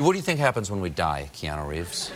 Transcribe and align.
What 0.00 0.12
do 0.12 0.16
you 0.16 0.22
think 0.22 0.40
happens 0.40 0.70
when 0.70 0.80
we 0.80 0.88
die, 0.88 1.28
Keanu 1.34 1.68
Reeves? 1.68 2.10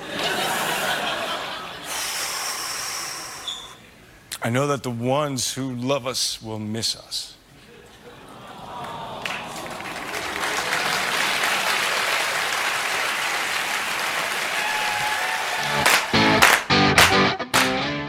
I 4.42 4.48
know 4.48 4.66
that 4.68 4.82
the 4.82 4.90
ones 4.90 5.52
who 5.52 5.74
love 5.74 6.06
us 6.06 6.40
will 6.42 6.58
miss 6.58 6.96
us. 6.96 7.36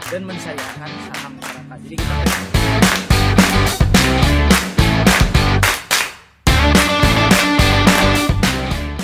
dan 0.06 0.24
mensayangkan 0.24 0.88
saham 1.12 1.32
masyarakat. 1.36 1.78
Jadi 1.84 1.94
kita 2.00 2.45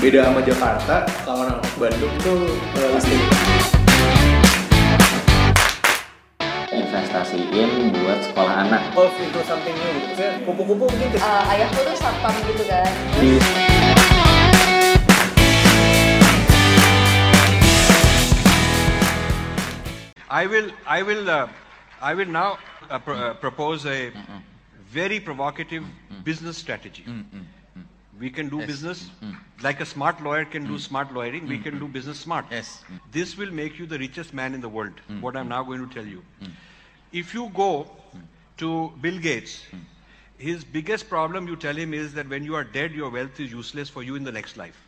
beda 0.02 0.26
sama 0.26 0.42
Jakarta 0.42 1.06
kalau 1.22 1.46
orang 1.46 1.62
Bandung 1.78 2.14
tuh 2.26 2.42
eh, 2.74 2.88
pasti 2.90 3.14
investasiin 6.72 7.94
buat 7.94 8.18
sekolah 8.26 8.54
anak. 8.66 8.82
Evolve 8.90 9.14
into 9.22 9.40
something 9.46 9.76
new. 9.78 9.94
Gitu. 10.10 10.26
Kupu-kupu 10.42 10.84
mungkin 10.90 11.08
ke- 11.14 11.20
Eh, 11.22 11.42
ayahku 11.54 11.78
tuh 11.86 11.94
satpam 11.94 12.34
gitu 12.50 12.64
kan. 12.66 12.88
Di 13.22 13.38
I 20.30 20.46
will, 20.46 20.70
I 20.86 21.02
will, 21.02 21.28
uh, 21.28 21.48
I 22.00 22.14
will 22.14 22.26
now 22.26 22.58
uh, 22.90 22.98
pro- 22.98 23.14
uh, 23.16 23.34
propose 23.34 23.84
a 23.86 24.10
very 24.90 25.20
provocative 25.20 25.84
business 26.24 26.56
strategy. 26.56 27.04
We 28.22 28.30
can 28.30 28.48
do 28.48 28.58
business 28.64 29.08
hmm. 29.20 29.32
like 29.62 29.80
a 29.80 29.86
smart 29.92 30.22
lawyer 30.22 30.44
can 30.44 30.64
do 30.64 30.74
hmm. 30.74 30.84
smart 30.88 31.12
lawyering. 31.12 31.48
We 31.52 31.56
hmm. 31.56 31.64
can 31.64 31.78
do 31.80 31.88
business 31.88 32.20
smart. 32.20 32.44
Yes. 32.52 32.84
This 33.10 33.36
will 33.36 33.50
make 33.60 33.80
you 33.80 33.86
the 33.94 33.98
richest 33.98 34.32
man 34.40 34.54
in 34.54 34.60
the 34.60 34.68
world. 34.68 35.00
What 35.20 35.36
I'm 35.36 35.48
now 35.48 35.64
going 35.64 35.86
to 35.86 35.94
tell 35.94 36.06
you. 36.06 36.22
If 37.12 37.34
you 37.34 37.50
go 37.54 37.72
to 38.58 38.92
Bill 39.00 39.18
Gates, 39.18 39.56
his 40.38 40.62
biggest 40.76 41.08
problem, 41.08 41.48
you 41.48 41.56
tell 41.56 41.74
him, 41.74 41.92
is 41.92 42.14
that 42.14 42.28
when 42.28 42.44
you 42.44 42.54
are 42.54 42.64
dead, 42.64 42.92
your 42.92 43.10
wealth 43.10 43.40
is 43.40 43.50
useless 43.50 43.88
for 43.88 44.04
you 44.04 44.14
in 44.14 44.24
the 44.24 44.32
next 44.32 44.56
life. 44.56 44.80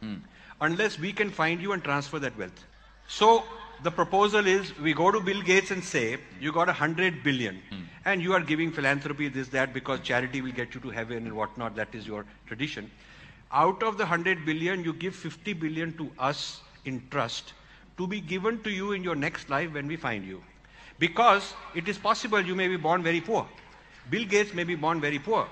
Unless 0.60 0.98
we 1.00 1.12
can 1.12 1.30
find 1.30 1.60
you 1.60 1.72
and 1.72 1.82
transfer 1.82 2.20
that 2.20 2.38
wealth. 2.38 2.64
So 3.08 3.42
the 3.82 3.90
proposal 3.90 4.46
is 4.46 4.76
we 4.78 4.94
go 4.94 5.10
to 5.10 5.20
Bill 5.20 5.42
Gates 5.42 5.72
and 5.72 5.82
say, 5.82 6.18
you 6.40 6.52
got 6.52 6.68
a 6.68 6.72
hundred 6.72 7.24
billion 7.24 7.60
and 8.04 8.22
you 8.22 8.32
are 8.32 8.40
giving 8.40 8.70
philanthropy, 8.70 9.28
this, 9.28 9.48
that, 9.48 9.74
because 9.74 10.00
charity 10.00 10.40
will 10.40 10.52
get 10.52 10.74
you 10.74 10.80
to 10.82 10.90
heaven 10.90 11.26
and 11.26 11.34
whatnot, 11.34 11.74
that 11.76 11.94
is 11.94 12.06
your 12.06 12.24
tradition. 12.46 12.90
Out 13.54 13.84
of 13.84 13.96
the 13.98 14.04
hundred 14.04 14.44
billion, 14.44 14.82
you 14.82 14.92
give 14.92 15.14
50 15.14 15.52
billion 15.52 15.96
to 15.96 16.10
us 16.18 16.60
in 16.84 17.00
trust 17.08 17.52
to 17.96 18.06
be 18.08 18.20
given 18.20 18.60
to 18.64 18.70
you 18.70 18.90
in 18.90 19.04
your 19.04 19.14
next 19.14 19.48
life 19.48 19.72
when 19.72 19.86
we 19.86 19.94
find 19.94 20.26
you. 20.26 20.42
Because 20.98 21.54
it 21.72 21.88
is 21.88 21.96
possible 21.96 22.40
you 22.40 22.56
may 22.56 22.66
be 22.66 22.76
born 22.76 23.04
very 23.04 23.20
poor. 23.20 23.46
Bill 24.10 24.24
Gates 24.24 24.52
may 24.54 24.64
be 24.64 24.74
born 24.74 25.00
very 25.00 25.20
poor. 25.20 25.46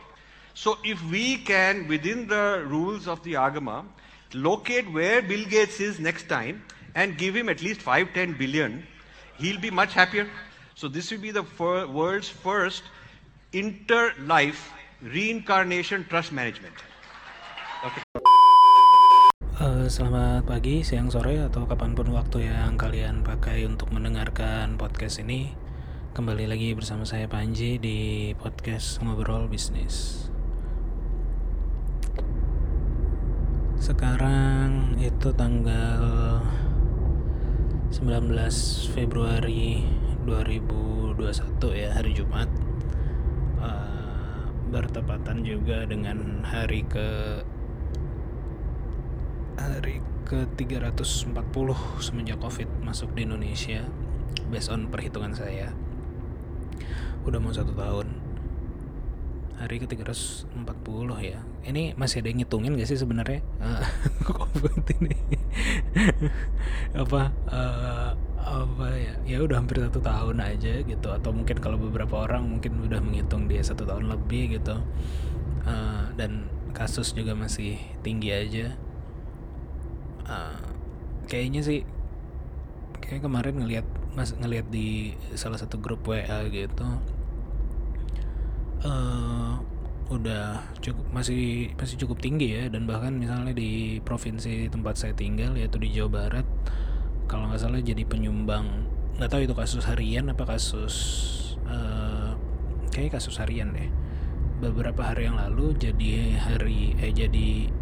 So 0.55 0.78
if 0.84 1.00
we 1.11 1.36
can, 1.36 1.86
within 1.86 2.27
the 2.27 2.64
rules 2.67 3.06
of 3.06 3.23
the 3.23 3.34
Agama, 3.34 3.84
locate 4.34 4.92
where 4.92 5.23
Bill 5.23 5.45
Gates 5.45 5.78
is 5.78 6.00
next 6.00 6.28
time 6.28 6.64
and 6.97 7.17
give 7.17 7.36
him 7.36 7.48
at 7.48 7.62
least 7.62 7.80
5, 7.80 8.12
10 8.12 8.33
billion, 8.33 8.84
he'll 9.39 9.61
be 9.61 9.70
much 9.70 9.92
happier. 9.92 10.28
So 10.75 10.89
this 10.89 11.12
will 11.12 11.20
be 11.20 11.30
the 11.30 11.45
world's 11.61 12.28
first 12.28 12.83
inter-life 13.53 14.73
reincarnation 15.03 16.05
trust 16.08 16.33
management. 16.33 16.75
Eh, 19.63 19.87
selamat 19.87 20.43
pagi, 20.43 20.83
siang, 20.83 21.07
sore, 21.07 21.39
atau 21.39 21.71
kapan 21.71 21.95
pun 21.95 22.11
waktu 22.11 22.51
yang 22.51 22.75
kalian 22.75 23.23
pakai 23.23 23.63
untuk 23.63 23.95
mendengarkan 23.95 24.75
podcast 24.75 25.23
ini. 25.23 25.55
Kembali 26.19 26.51
lagi 26.51 26.75
bersama 26.75 27.07
saya 27.07 27.31
Panji 27.31 27.79
di 27.79 28.35
podcast 28.35 28.98
Ngobrol 28.98 29.47
Bisnis. 29.47 30.27
Sekarang 33.79 34.98
itu 34.98 35.31
tanggal 35.31 36.42
19 37.95 38.35
Februari 38.91 39.86
2021 40.27 41.70
ya, 41.70 41.95
hari 41.95 42.19
Jumat. 42.19 42.51
Eh, 43.63 44.42
bertepatan 44.75 45.47
juga 45.47 45.86
dengan 45.86 46.42
hari 46.42 46.83
ke 46.83 47.39
hari 49.57 50.01
ke 50.24 50.48
340 50.57 51.35
semenjak 52.01 52.39
covid 52.40 52.68
masuk 52.80 53.13
di 53.13 53.29
Indonesia 53.29 53.85
based 54.48 54.73
on 54.73 54.89
perhitungan 54.89 55.33
saya. 55.36 55.73
Udah 57.24 57.39
mau 57.39 57.52
satu 57.52 57.73
tahun. 57.77 58.08
Hari 59.62 59.79
ke 59.79 59.86
340 59.86 60.58
ya. 61.23 61.39
Ini 61.62 61.95
masih 61.95 62.18
ada 62.18 62.29
yang 62.35 62.42
ngitungin 62.42 62.74
gak 62.74 62.91
sih 62.91 62.98
sebenarnya? 62.98 63.41
Eh, 63.62 63.86
covid 64.29 64.83
ini? 64.98 65.14
Apa 67.02 67.30
eh, 67.46 68.11
apa 68.42 68.86
ya? 68.98 69.14
Ya 69.23 69.39
udah 69.39 69.62
hampir 69.62 69.79
satu 69.79 70.02
tahun 70.02 70.42
aja 70.42 70.83
gitu. 70.83 71.08
Atau 71.14 71.30
mungkin 71.30 71.62
kalau 71.62 71.79
beberapa 71.79 72.27
orang 72.27 72.51
mungkin 72.51 72.83
udah 72.83 72.98
menghitung 72.98 73.46
dia 73.46 73.62
satu 73.62 73.86
tahun 73.86 74.11
lebih 74.11 74.58
gitu. 74.58 74.83
Eh, 75.62 76.05
dan 76.18 76.51
kasus 76.74 77.14
juga 77.14 77.39
masih 77.39 77.79
tinggi 78.02 78.35
aja 78.35 78.74
Uh, 80.33 80.57
kayaknya 81.29 81.61
sih 81.61 81.85
kayak 83.05 83.20
kemarin 83.20 83.61
ngelihat 83.61 83.85
mas 84.17 84.33
ngelihat 84.33 84.65
di 84.73 85.13
salah 85.37 85.61
satu 85.61 85.77
grup 85.77 86.09
WA 86.09 86.48
gitu 86.48 86.89
eh 88.81 89.53
udah 90.13 90.61
cukup 90.85 91.09
masih 91.13 91.73
masih 91.77 91.97
cukup 92.05 92.21
tinggi 92.21 92.57
ya. 92.57 92.69
Dan 92.73 92.85
bahkan 92.85 93.17
misalnya 93.17 93.53
di 93.53 94.01
provinsi 94.05 94.69
tempat 94.73 94.97
saya 95.01 95.13
tinggal 95.17 95.57
yaitu 95.57 95.77
di 95.81 95.89
Jawa 95.92 96.11
Barat 96.29 96.47
kalau 97.29 97.48
nggak 97.48 97.61
salah 97.61 97.81
jadi 97.81 98.05
penyumbang 98.05 98.89
nggak 99.17 99.29
tahu 99.29 99.45
itu 99.45 99.55
kasus 99.57 99.85
harian 99.89 100.29
apa 100.33 100.45
kasus 100.48 100.95
eh 101.69 102.33
kayak 102.92 103.21
kasus 103.21 103.37
harian 103.41 103.73
deh. 103.73 103.89
Beberapa 104.61 105.01
hari 105.13 105.29
yang 105.29 105.41
lalu 105.41 105.73
jadi 105.77 106.37
hari 106.39 106.92
eh 107.01 107.13
jadi 107.13 107.73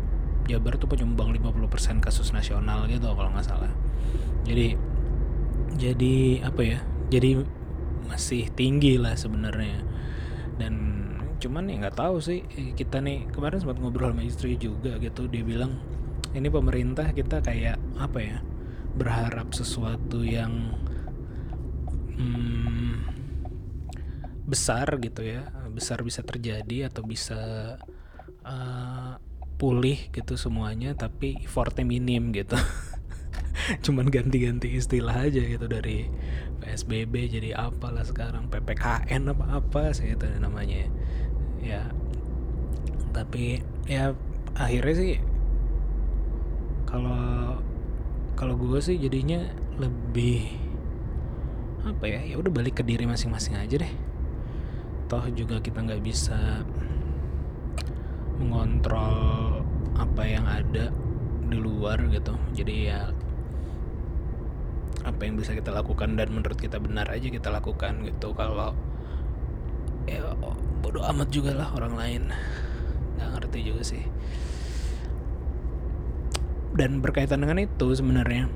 Jabar 0.51 0.77
tuh 0.77 0.91
penyumbang 0.91 1.31
50% 1.37 2.03
kasus 2.03 2.35
nasional 2.35 2.91
gitu 2.91 3.07
kalau 3.15 3.31
nggak 3.31 3.47
salah. 3.47 3.71
Jadi 4.43 4.75
jadi 5.79 6.43
apa 6.43 6.63
ya? 6.67 6.79
Jadi 7.11 7.39
masih 8.11 8.51
tinggi 8.53 8.99
lah 8.99 9.15
sebenarnya. 9.15 9.87
Dan 10.59 11.01
cuman 11.41 11.73
ya 11.73 11.81
nggak 11.81 11.97
tahu 11.97 12.21
sih 12.21 12.45
kita 12.77 13.01
nih 13.01 13.31
kemarin 13.33 13.65
sempat 13.65 13.81
ngobrol 13.81 14.13
sama 14.13 14.23
istri 14.29 14.61
juga 14.61 15.01
gitu 15.01 15.25
dia 15.25 15.41
bilang 15.41 15.81
ini 16.37 16.53
pemerintah 16.53 17.17
kita 17.17 17.41
kayak 17.41 17.81
apa 17.97 18.19
ya 18.21 18.39
berharap 18.93 19.49
sesuatu 19.57 20.21
yang 20.21 20.77
hmm, 22.21 23.09
besar 24.45 25.01
gitu 25.01 25.25
ya 25.25 25.49
besar 25.73 26.05
bisa 26.05 26.21
terjadi 26.21 26.93
atau 26.93 27.03
bisa 27.09 27.41
eh, 28.45 29.13
pulih 29.61 30.09
gitu 30.17 30.41
semuanya 30.41 30.97
tapi 30.97 31.37
effortnya 31.45 31.85
minim 31.85 32.33
gitu. 32.33 32.57
Cuman 33.85 34.09
ganti-ganti 34.09 34.73
istilah 34.73 35.29
aja 35.29 35.45
gitu 35.45 35.69
dari 35.69 36.09
PSBB 36.65 37.29
jadi 37.29 37.53
apalah 37.53 38.09
sekarang 38.09 38.49
PPKN 38.49 39.37
apa 39.37 39.61
apa 39.61 39.93
sih 39.93 40.17
itu 40.17 40.25
namanya. 40.41 40.89
Ya 41.61 41.93
tapi 43.13 43.61
ya 43.85 44.17
akhirnya 44.57 44.95
sih 44.97 45.13
kalau 46.89 47.61
kalau 48.35 48.57
gue 48.57 48.81
sih 48.81 48.97
jadinya 48.97 49.45
lebih 49.77 50.57
apa 51.85 52.05
ya 52.09 52.21
ya 52.33 52.35
udah 52.41 52.49
balik 52.49 52.81
ke 52.81 52.83
diri 52.83 53.05
masing-masing 53.05 53.61
aja 53.61 53.77
deh. 53.77 53.93
Toh 55.13 55.29
juga 55.37 55.61
kita 55.61 55.85
nggak 55.85 56.01
bisa 56.01 56.65
mengontrol 58.41 59.61
apa 59.95 60.23
yang 60.25 60.49
ada 60.49 60.89
di 61.47 61.57
luar 61.61 62.01
gitu. 62.09 62.33
Jadi 62.57 62.89
ya 62.89 63.13
apa 65.01 65.21
yang 65.25 65.37
bisa 65.37 65.57
kita 65.57 65.73
lakukan 65.73 66.17
dan 66.17 66.29
menurut 66.33 66.57
kita 66.57 66.81
benar 66.81 67.09
aja 67.13 67.29
kita 67.29 67.53
lakukan 67.53 68.05
gitu. 68.09 68.33
Kalau 68.33 68.73
ya 70.09 70.33
bodoh 70.81 71.05
amat 71.13 71.29
juga 71.29 71.53
lah 71.53 71.69
orang 71.77 71.95
lain. 71.95 72.23
Nggak 73.21 73.29
ngerti 73.37 73.59
juga 73.61 73.83
sih. 73.85 74.05
Dan 76.73 77.05
berkaitan 77.05 77.45
dengan 77.45 77.61
itu 77.61 77.93
sebenarnya 77.93 78.49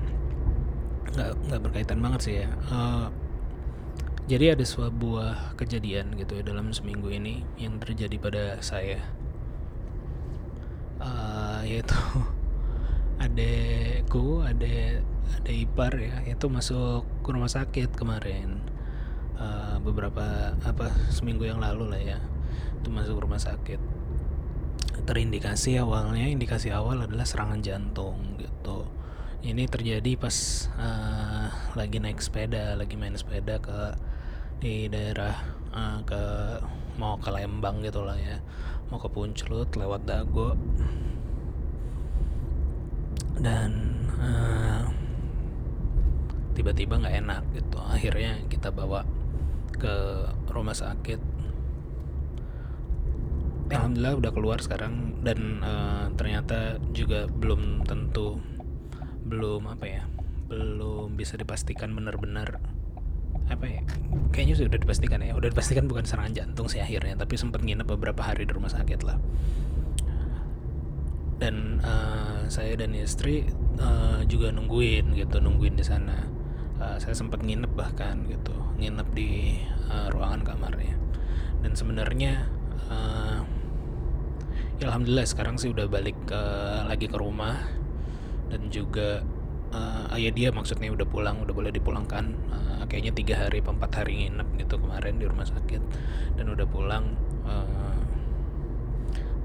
nggak 1.15 1.31
nggak 1.47 1.61
berkaitan 1.61 1.99
banget 2.01 2.21
sih 2.25 2.35
ya. 2.43 2.49
Eh, 2.49 3.07
jadi 4.25 4.57
ada 4.57 4.65
sebuah 4.65 5.53
kejadian 5.53 6.17
gitu 6.17 6.41
ya 6.41 6.43
dalam 6.43 6.73
seminggu 6.73 7.13
ini 7.13 7.45
yang 7.61 7.77
terjadi 7.77 8.17
pada 8.17 8.43
saya 8.57 8.97
Eh, 10.95 11.61
yaitu 11.67 11.97
adekku 13.23 14.47
ada 14.47 15.03
ada 15.35 15.51
ipar 15.51 15.91
ya 15.99 16.23
itu 16.23 16.47
masuk 16.47 17.03
ke 17.19 17.29
rumah 17.35 17.51
sakit 17.51 17.91
kemarin. 17.99 18.63
Eh, 19.35 19.75
beberapa 19.83 20.55
apa 20.63 20.95
seminggu 21.11 21.43
yang 21.43 21.59
lalu 21.59 21.91
lah 21.91 21.99
ya 21.99 22.19
itu 22.79 22.87
masuk 22.87 23.27
rumah 23.27 23.41
sakit. 23.41 23.81
Terindikasi 25.03 25.75
awalnya 25.75 26.31
indikasi 26.31 26.71
awal 26.71 27.03
adalah 27.03 27.27
serangan 27.27 27.59
jantung 27.59 28.39
gitu. 28.39 28.87
Ini 29.43 29.67
terjadi 29.67 30.15
pas 30.15 30.35
eh, 30.79 31.47
lagi 31.75 31.99
naik 31.99 32.23
sepeda 32.23 32.79
lagi 32.79 32.95
main 32.95 33.19
sepeda 33.19 33.59
ke 33.59 33.99
di 34.63 34.87
daerah 34.87 35.35
eh, 35.75 35.99
ke 36.07 36.21
mau 36.95 37.19
ke 37.19 37.27
Lembang 37.27 37.83
gitu 37.83 38.07
lah 38.07 38.15
ya 38.15 38.39
mau 38.89 38.99
ke 39.01 39.09
Puncelut 39.09 39.69
lewat 39.73 40.05
Dago. 40.05 40.53
Dan 43.39 43.71
eh, 44.19 44.83
tiba-tiba 46.55 47.01
nggak 47.01 47.17
enak 47.25 47.43
gitu. 47.55 47.77
Akhirnya 47.83 48.41
kita 48.47 48.69
bawa 48.69 49.03
ke 49.75 49.95
rumah 50.49 50.75
sakit. 50.75 51.19
Alhamdulillah 53.65 54.15
udah 54.21 54.31
keluar 54.31 54.59
sekarang 54.61 55.19
dan 55.25 55.61
eh, 55.61 56.05
ternyata 56.15 56.77
juga 56.93 57.25
belum 57.27 57.83
tentu 57.83 58.37
belum 59.25 59.65
apa 59.65 59.85
ya 59.89 60.03
belum 60.45 61.17
bisa 61.17 61.33
dipastikan 61.33 61.89
benar-benar 61.97 62.61
apa 63.45 63.65
ya? 63.69 63.81
Kayaknya 64.33 64.55
sudah 64.65 64.79
dipastikan 64.81 65.19
ya. 65.21 65.33
Udah 65.37 65.49
dipastikan 65.53 65.85
bukan 65.85 66.05
serangan 66.05 66.33
jantung 66.33 66.67
sih 66.67 66.81
akhirnya 66.81 67.13
tapi 67.19 67.37
sempat 67.37 67.61
nginep 67.61 67.85
beberapa 67.85 68.25
hari 68.25 68.49
di 68.49 68.53
rumah 68.53 68.71
sakit 68.73 69.05
lah. 69.05 69.17
Dan 71.35 71.83
eh, 71.83 72.41
saya 72.49 72.73
dan 72.79 72.95
istri 72.97 73.45
eh, 73.77 74.19
juga 74.25 74.49
nungguin 74.49 75.13
gitu 75.13 75.37
nungguin 75.43 75.77
di 75.77 75.85
sana. 75.85 76.25
Eh, 76.81 76.97
saya 76.97 77.13
sempat 77.13 77.45
nginep 77.45 77.71
bahkan 77.77 78.25
gitu 78.25 78.55
nginep 78.81 79.07
di 79.13 79.61
eh, 79.91 80.07
ruangan 80.09 80.41
kamarnya. 80.41 80.97
Dan 81.61 81.77
sebenarnya 81.77 82.49
eh, 82.89 83.39
ya 84.81 84.91
alhamdulillah 84.91 85.27
sekarang 85.27 85.55
sih 85.61 85.69
udah 85.69 85.85
balik 85.85 86.17
ke 86.25 86.41
lagi 86.89 87.05
ke 87.05 87.17
rumah. 87.19 87.61
Dan 88.49 88.69
juga 88.73 89.25
eh, 89.75 90.15
ayah 90.15 90.31
dia 90.31 90.49
maksudnya 90.55 90.87
udah 90.95 91.07
pulang 91.07 91.43
udah 91.43 91.51
boleh 91.51 91.71
dipulangkan. 91.75 92.25
Eh, 92.31 92.83
kayaknya 92.87 93.11
tiga 93.11 93.35
hari 93.43 93.59
apa 93.59 93.75
empat 93.75 93.91
hari 93.99 94.25
nginep 94.25 94.47
gitu 94.63 94.79
kemarin 94.79 95.19
di 95.19 95.25
rumah 95.27 95.43
sakit 95.43 95.81
dan 96.39 96.45
udah 96.47 96.67
pulang. 96.67 97.05
Eh, 97.43 97.99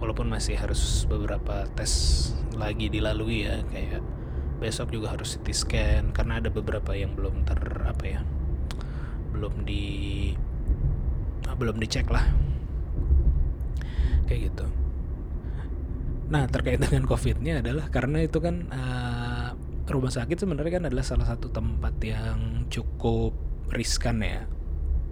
walaupun 0.01 0.33
masih 0.33 0.57
harus 0.57 1.05
beberapa 1.05 1.69
tes 1.77 1.93
lagi 2.57 2.89
dilalui 2.89 3.45
ya 3.45 3.61
kayak 3.69 4.01
besok 4.61 4.93
juga 4.93 5.13
harus 5.13 5.37
CT 5.37 5.47
scan 5.53 6.05
karena 6.13 6.41
ada 6.41 6.49
beberapa 6.53 6.93
yang 6.93 7.17
belum 7.17 7.45
ter 7.49 7.61
apa 7.85 8.05
ya 8.05 8.21
belum 9.33 9.65
di 9.65 9.85
ah, 11.49 11.57
belum 11.57 11.77
dicek 11.81 12.09
lah. 12.13 12.25
Kayak 14.29 14.53
gitu. 14.53 14.67
Nah 16.31 16.47
terkait 16.47 16.79
dengan 16.79 17.05
covidnya 17.09 17.61
adalah 17.65 17.89
karena 17.89 18.25
itu 18.25 18.39
kan 18.41 18.69
eh, 18.69 19.20
rumah 19.91 20.13
sakit 20.15 20.41
sebenarnya 20.41 20.81
kan 20.81 20.85
adalah 20.87 21.05
salah 21.05 21.27
satu 21.27 21.51
tempat 21.51 21.95
yang 22.03 22.67
cukup 22.71 23.35
riskan 23.71 24.23
ya 24.23 24.47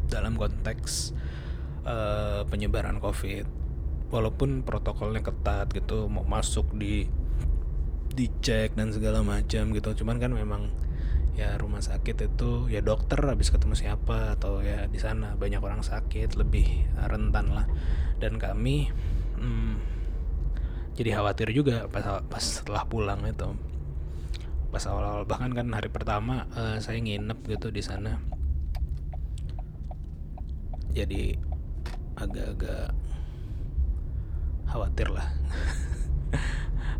dalam 0.08 0.34
konteks 0.34 1.12
eh, 1.84 2.42
penyebaran 2.48 2.98
covid. 2.98 3.46
Walaupun 4.08 4.64
protokolnya 4.64 5.20
ketat 5.20 5.68
gitu 5.76 6.08
mau 6.08 6.24
masuk 6.24 6.72
di 6.72 7.04
dicek 8.16 8.72
dan 8.74 8.90
segala 8.90 9.20
macam 9.20 9.70
gitu. 9.76 9.90
Cuman 10.02 10.16
kan 10.16 10.32
memang 10.32 10.72
ya 11.38 11.54
rumah 11.54 11.78
sakit 11.78 12.34
itu 12.34 12.66
ya 12.66 12.82
dokter 12.82 13.20
habis 13.22 13.52
ketemu 13.52 13.76
siapa 13.76 14.34
atau 14.40 14.64
ya 14.64 14.88
di 14.88 14.96
sana. 14.96 15.36
Banyak 15.36 15.60
orang 15.60 15.84
sakit 15.84 16.40
lebih 16.40 16.88
rentan 16.96 17.52
lah. 17.52 17.68
Dan 18.16 18.40
kami 18.40 18.88
hmm, 19.36 19.74
jadi 20.98 21.20
khawatir 21.20 21.54
juga 21.54 21.86
pas 21.86 22.24
pas 22.26 22.42
setelah 22.42 22.82
pulang 22.88 23.22
itu 23.28 23.54
pas 24.68 24.84
awal-awal 24.84 25.24
bahkan 25.24 25.50
kan 25.56 25.72
hari 25.72 25.88
pertama 25.88 26.44
eh, 26.52 26.76
saya 26.78 27.00
nginep 27.00 27.38
gitu 27.48 27.72
di 27.72 27.80
sana. 27.80 28.20
Jadi 30.92 31.36
agak-agak 32.18 32.92
khawatir 34.68 35.08
lah. 35.08 35.28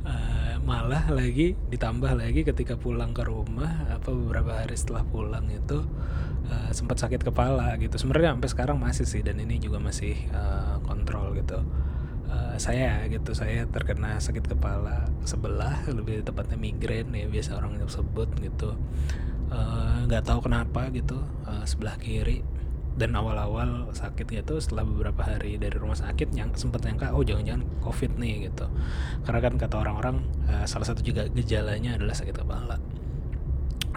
Eh, 0.09 0.57
malah 0.65 1.05
lagi 1.13 1.53
ditambah 1.69 2.17
lagi 2.17 2.41
ketika 2.41 2.81
pulang 2.81 3.13
ke 3.13 3.29
rumah 3.29 3.93
apa 3.93 4.09
beberapa 4.09 4.57
hari 4.57 4.73
setelah 4.73 5.05
pulang 5.05 5.45
itu 5.53 5.85
eh, 6.49 6.71
sempat 6.73 6.97
sakit 6.97 7.29
kepala 7.29 7.77
gitu. 7.77 7.93
Sebenarnya 8.01 8.33
sampai 8.33 8.49
sekarang 8.49 8.79
masih 8.81 9.05
sih 9.05 9.21
dan 9.21 9.37
ini 9.37 9.61
juga 9.61 9.77
masih 9.83 10.17
eh, 10.17 10.77
kontrol 10.89 11.37
gitu 11.37 11.61
Eh, 12.29 12.57
saya 12.61 13.09
gitu. 13.09 13.33
Saya 13.33 13.65
terkena 13.69 14.21
sakit 14.21 14.45
kepala 14.45 15.09
sebelah 15.25 15.81
lebih 15.89 16.21
tepatnya 16.25 16.61
migrain 16.61 17.09
ya 17.13 17.27
biasa 17.29 17.57
orang 17.57 17.81
sebut 17.89 18.29
gitu. 18.45 18.77
Eh, 19.49 19.97
nggak 20.05 20.29
tahu 20.29 20.45
kenapa 20.45 20.93
gitu 20.93 21.17
eh, 21.49 21.65
sebelah 21.65 21.97
kiri. 21.97 22.45
Dan 22.99 23.15
awal-awal 23.15 23.95
sakit 23.95 24.27
gitu 24.27 24.59
setelah 24.59 24.83
beberapa 24.83 25.23
hari 25.23 25.55
dari 25.55 25.79
rumah 25.79 25.95
sakit 25.95 26.35
yang 26.35 26.51
sempat 26.59 26.83
nyangka 26.83 27.15
oh 27.15 27.23
jangan-jangan 27.23 27.65
covid 27.81 28.13
nih 28.21 28.51
gitu. 28.51 28.67
Karena 29.25 29.41
kan 29.41 29.55
kata 29.57 29.77
orang-orang 29.81 30.17
eh, 30.51 30.67
salah 30.69 30.85
satu 30.85 31.01
juga 31.01 31.25
gejalanya 31.33 31.97
adalah 31.97 32.13
sakit 32.13 32.37
kepala. 32.37 32.77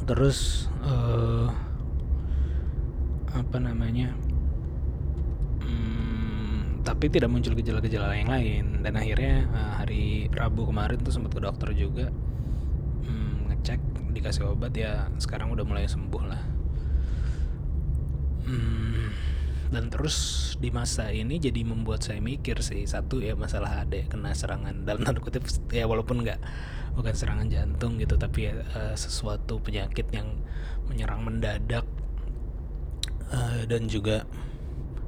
Terus 0.08 0.70
eh 0.88 1.50
apa 3.32 3.58
namanya 3.64 4.12
hmm, 5.64 6.11
tapi 6.82 7.14
tidak 7.14 7.30
muncul 7.30 7.54
gejala-gejala 7.54 8.18
yang 8.18 8.30
lain. 8.30 8.66
Dan 8.82 8.94
akhirnya 8.98 9.46
eh, 9.46 9.72
hari 9.78 10.04
Rabu 10.34 10.70
kemarin 10.70 11.00
tuh 11.02 11.14
sempat 11.14 11.34
ke 11.34 11.42
dokter 11.42 11.70
juga. 11.78 12.10
Hmm, 13.06 13.50
ngecek 13.54 13.82
dikasih 14.12 14.52
obat 14.52 14.76
ya 14.76 15.08
sekarang 15.18 15.54
udah 15.54 15.66
mulai 15.66 15.88
sembuh 15.88 16.24
lah. 16.26 16.42
Hmm, 18.42 19.14
dan 19.72 19.88
terus 19.88 20.18
di 20.60 20.68
masa 20.74 21.14
ini 21.14 21.40
jadi 21.40 21.64
membuat 21.64 22.04
saya 22.04 22.20
mikir 22.20 22.60
sih 22.60 22.84
satu 22.84 23.24
ya 23.24 23.38
masalah 23.38 23.86
adek 23.86 24.12
kena 24.12 24.36
serangan 24.36 24.82
dalam 24.88 25.06
tanda 25.08 25.24
kutip 25.24 25.48
ya 25.72 25.88
walaupun 25.88 26.26
nggak 26.26 26.42
bukan 26.92 27.14
serangan 27.16 27.48
jantung 27.48 27.96
gitu 27.96 28.20
tapi 28.20 28.52
ya, 28.52 28.54
eh, 28.60 28.96
sesuatu 29.00 29.64
penyakit 29.64 30.12
yang 30.12 30.28
menyerang 30.92 31.24
mendadak. 31.24 31.88
Eh, 33.32 33.64
dan 33.64 33.88
juga 33.88 34.28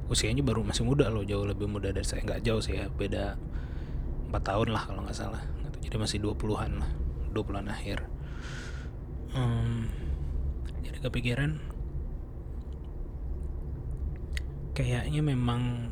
usianya 0.08 0.44
baru 0.44 0.60
masih 0.64 0.84
muda 0.84 1.08
loh 1.08 1.24
jauh 1.24 1.44
lebih 1.44 1.68
muda 1.68 1.90
dari 1.90 2.04
saya. 2.04 2.22
Nggak 2.24 2.42
jauh 2.44 2.60
sih 2.60 2.76
ya 2.76 2.86
beda 2.88 3.36
4 4.30 4.36
tahun 4.40 4.68
lah 4.74 4.82
kalau 4.88 5.00
nggak 5.04 5.16
salah. 5.16 5.42
Gitu. 5.64 5.90
jadi 5.90 5.96
masih 6.00 6.18
20-an 6.22 6.72
lah 6.80 6.90
20-an 7.32 7.66
akhir. 7.70 7.98
Hmm, 9.34 9.90
jadi 10.86 10.98
kepikiran 11.02 11.58
kayaknya 14.74 15.22
memang 15.22 15.90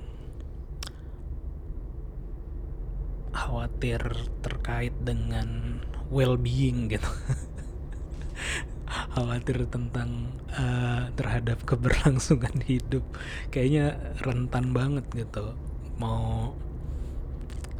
khawatir 3.33 4.03
terkait 4.43 4.93
dengan 5.03 5.79
well-being 6.13 6.91
gitu 6.91 7.09
khawatir 9.13 9.65
tentang 9.69 10.33
eh, 10.53 11.09
terhadap 11.17 11.65
keberlangsungan 11.69 12.61
hidup. 12.65 13.05
Kayaknya 13.49 13.97
rentan 14.21 14.77
banget 14.77 15.05
gitu. 15.13 15.57
Mau 15.97 16.53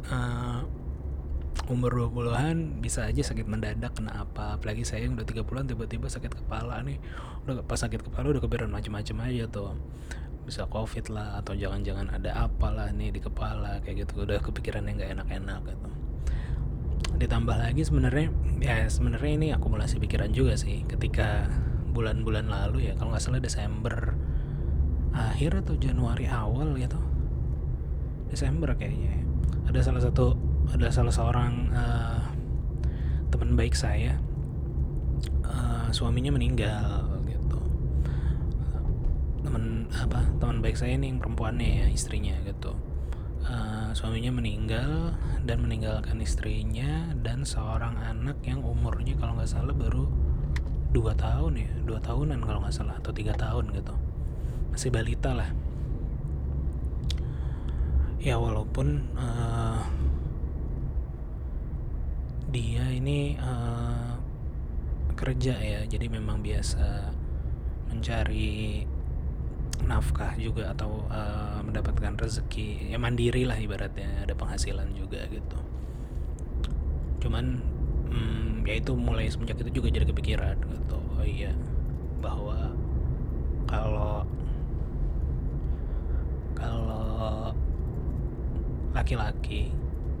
eh, 0.09 0.59
umur 1.71 1.95
20-an 2.11 2.83
bisa 2.83 3.07
aja 3.07 3.21
sakit 3.23 3.47
mendadak 3.47 3.95
kena 3.95 4.25
apa. 4.25 4.57
Apalagi 4.59 4.83
saya 4.83 5.07
yang 5.07 5.15
udah 5.15 5.25
30-an 5.25 5.65
tiba-tiba 5.69 6.07
sakit 6.09 6.33
kepala 6.43 6.81
nih. 6.83 6.97
Udah 7.45 7.63
pas 7.63 7.79
sakit 7.79 8.01
kepala 8.03 8.33
udah 8.33 8.41
kepikiran 8.43 8.71
macam-macam 8.73 9.29
aja 9.29 9.43
tuh. 9.47 9.77
Bisa 10.43 10.67
covid 10.67 11.07
lah 11.07 11.39
atau 11.39 11.55
jangan-jangan 11.55 12.19
ada 12.19 12.51
apalah 12.51 12.91
nih 12.91 13.15
di 13.15 13.21
kepala 13.23 13.79
kayak 13.85 14.05
gitu. 14.07 14.27
Udah 14.27 14.43
kepikiran 14.43 14.83
yang 14.89 14.99
nggak 14.99 15.11
enak-enak 15.15 15.61
gitu 15.71 16.02
ditambah 17.17 17.55
lagi 17.55 17.85
sebenarnya 17.85 18.33
ya 18.59 18.89
sebenarnya 18.89 19.31
ini 19.37 19.47
akumulasi 19.53 20.01
pikiran 20.01 20.33
juga 20.33 20.57
sih. 20.57 20.83
Ketika 20.85 21.49
bulan-bulan 21.93 22.49
lalu 22.49 22.89
ya 22.89 22.93
kalau 22.97 23.13
nggak 23.13 23.23
salah 23.23 23.41
Desember 23.41 24.17
akhir 25.13 25.61
atau 25.61 25.77
Januari 25.77 26.25
awal 26.25 26.73
gitu 26.73 26.97
Desember 28.33 28.73
kayaknya 28.73 29.13
ya. 29.13 29.21
ada 29.69 29.79
salah 29.85 30.01
satu 30.01 30.33
ada 30.73 30.89
salah 30.89 31.13
seorang 31.13 31.69
eh, 31.69 32.21
teman 33.29 33.53
baik 33.53 33.77
saya 33.77 34.17
eh, 35.45 35.87
suaminya 35.93 36.33
meninggal 36.33 37.13
gitu. 37.29 37.59
Teman 39.45 39.85
apa 39.93 40.25
teman 40.41 40.65
baik 40.65 40.73
saya 40.81 40.97
ini 40.97 41.13
yang 41.13 41.21
perempuannya 41.21 41.85
ya 41.85 41.87
istrinya 41.93 42.33
gitu. 42.41 42.73
Eh, 43.45 43.82
suaminya 43.93 44.33
meninggal 44.33 45.13
dan 45.45 45.61
meninggalkan 45.61 46.19
istrinya 46.21 47.13
dan 47.21 47.45
seorang 47.45 47.97
anak 47.97 48.37
yang 48.45 48.61
umurnya 48.65 49.17
kalau 49.17 49.37
nggak 49.37 49.49
salah 49.49 49.73
baru 49.73 50.09
dua 50.93 51.17
tahun 51.17 51.57
ya 51.57 51.71
dua 51.85 51.97
tahunan 52.01 52.37
kalau 52.45 52.61
nggak 52.61 52.75
salah 52.75 52.97
atau 53.01 53.09
tiga 53.09 53.33
tahun 53.33 53.73
gitu. 53.73 53.93
Masih 54.73 54.89
balita 54.93 55.33
lah. 55.33 55.49
Ya 58.21 58.39
walaupun 58.39 59.03
eh, 59.17 59.81
dia 62.53 62.85
ini 62.93 63.35
eh, 63.35 64.11
kerja 65.17 65.55
ya 65.57 65.81
jadi 65.87 66.11
memang 66.11 66.43
biasa 66.45 67.09
mencari 67.89 68.83
nafkah 69.83 70.33
juga 70.39 70.71
atau 70.71 71.03
eh, 71.11 71.59
mendapatkan 71.63 72.15
rezeki 72.15 72.91
ya 72.91 72.97
mandiri 72.97 73.43
lah 73.43 73.59
ibaratnya 73.59 74.23
ada 74.23 74.33
penghasilan 74.33 74.89
juga 74.95 75.27
gitu. 75.27 75.59
Cuman 77.23 77.59
hmm, 78.11 78.67
ya 78.67 78.79
itu 78.79 78.95
mulai 78.95 79.27
semenjak 79.27 79.59
itu 79.63 79.83
juga 79.83 79.87
jadi 79.91 80.05
kepikiran 80.07 80.57
gitu. 80.59 80.97
Oh 81.19 81.25
iya 81.25 81.51
bahwa 82.23 82.71
kalau 83.67 84.23
kalau 86.55 87.51
laki-laki 88.95 89.73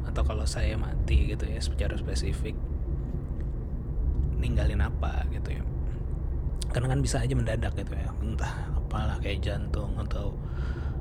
atau 0.03 0.21
kalau 0.25 0.43
saya 0.43 0.75
mati 0.75 1.31
gitu 1.31 1.47
ya 1.47 1.63
secara 1.63 1.95
spesifik 1.95 2.57
ninggalin 4.43 4.83
apa 4.83 5.23
gitu 5.31 5.55
ya. 5.55 5.63
Karena 6.73 6.91
kan 6.91 6.99
bisa 6.99 7.21
aja 7.23 7.31
mendadak 7.31 7.71
gitu 7.79 7.93
ya 7.95 8.11
entah 8.19 8.82
apalah 8.93 9.17
kayak 9.17 9.41
jantung 9.41 9.89
atau 9.97 10.37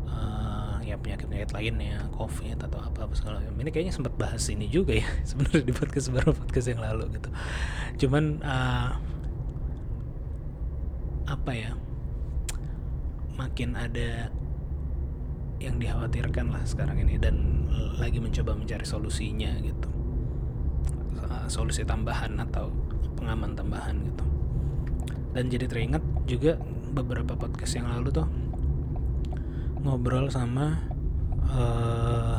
eh, 0.08 0.88
ya 0.88 0.96
penyakit 0.96 1.28
penyakit 1.28 1.52
lainnya 1.52 2.08
covid 2.16 2.56
atau 2.56 2.80
apa 2.80 3.04
apa 3.04 3.12
segala 3.12 3.44
macam. 3.44 3.60
Ini 3.60 3.68
kayaknya 3.68 3.92
sempat 3.92 4.16
bahas 4.16 4.48
ini 4.48 4.64
juga 4.72 4.96
ya 4.96 5.04
sebenarnya 5.28 5.68
di 5.68 5.74
podcast 5.76 6.08
baru 6.08 6.32
podcast 6.32 6.72
yang 6.72 6.80
lalu 6.80 7.04
gitu. 7.20 7.28
Cuman 8.08 8.40
eh, 8.40 8.90
apa 11.28 11.52
ya 11.52 11.76
makin 13.36 13.76
ada 13.76 14.32
yang 15.60 15.76
dikhawatirkan 15.76 16.48
lah 16.48 16.64
sekarang 16.64 17.04
ini 17.04 17.20
dan 17.20 17.68
lagi 18.00 18.16
mencoba 18.16 18.56
mencari 18.56 18.88
solusinya 18.88 19.52
gitu. 19.60 19.88
Uh, 21.22 21.44
solusi 21.46 21.84
tambahan 21.84 22.40
atau 22.40 22.72
pengaman 23.20 23.52
tambahan 23.52 24.00
gitu. 24.00 24.24
Dan 25.36 25.52
jadi 25.52 25.68
teringat 25.68 26.02
juga 26.24 26.56
beberapa 26.92 27.32
podcast 27.34 27.80
yang 27.80 27.88
lalu 27.88 28.12
tuh 28.12 28.28
ngobrol 29.82 30.28
sama 30.28 30.78
eh 31.48 32.38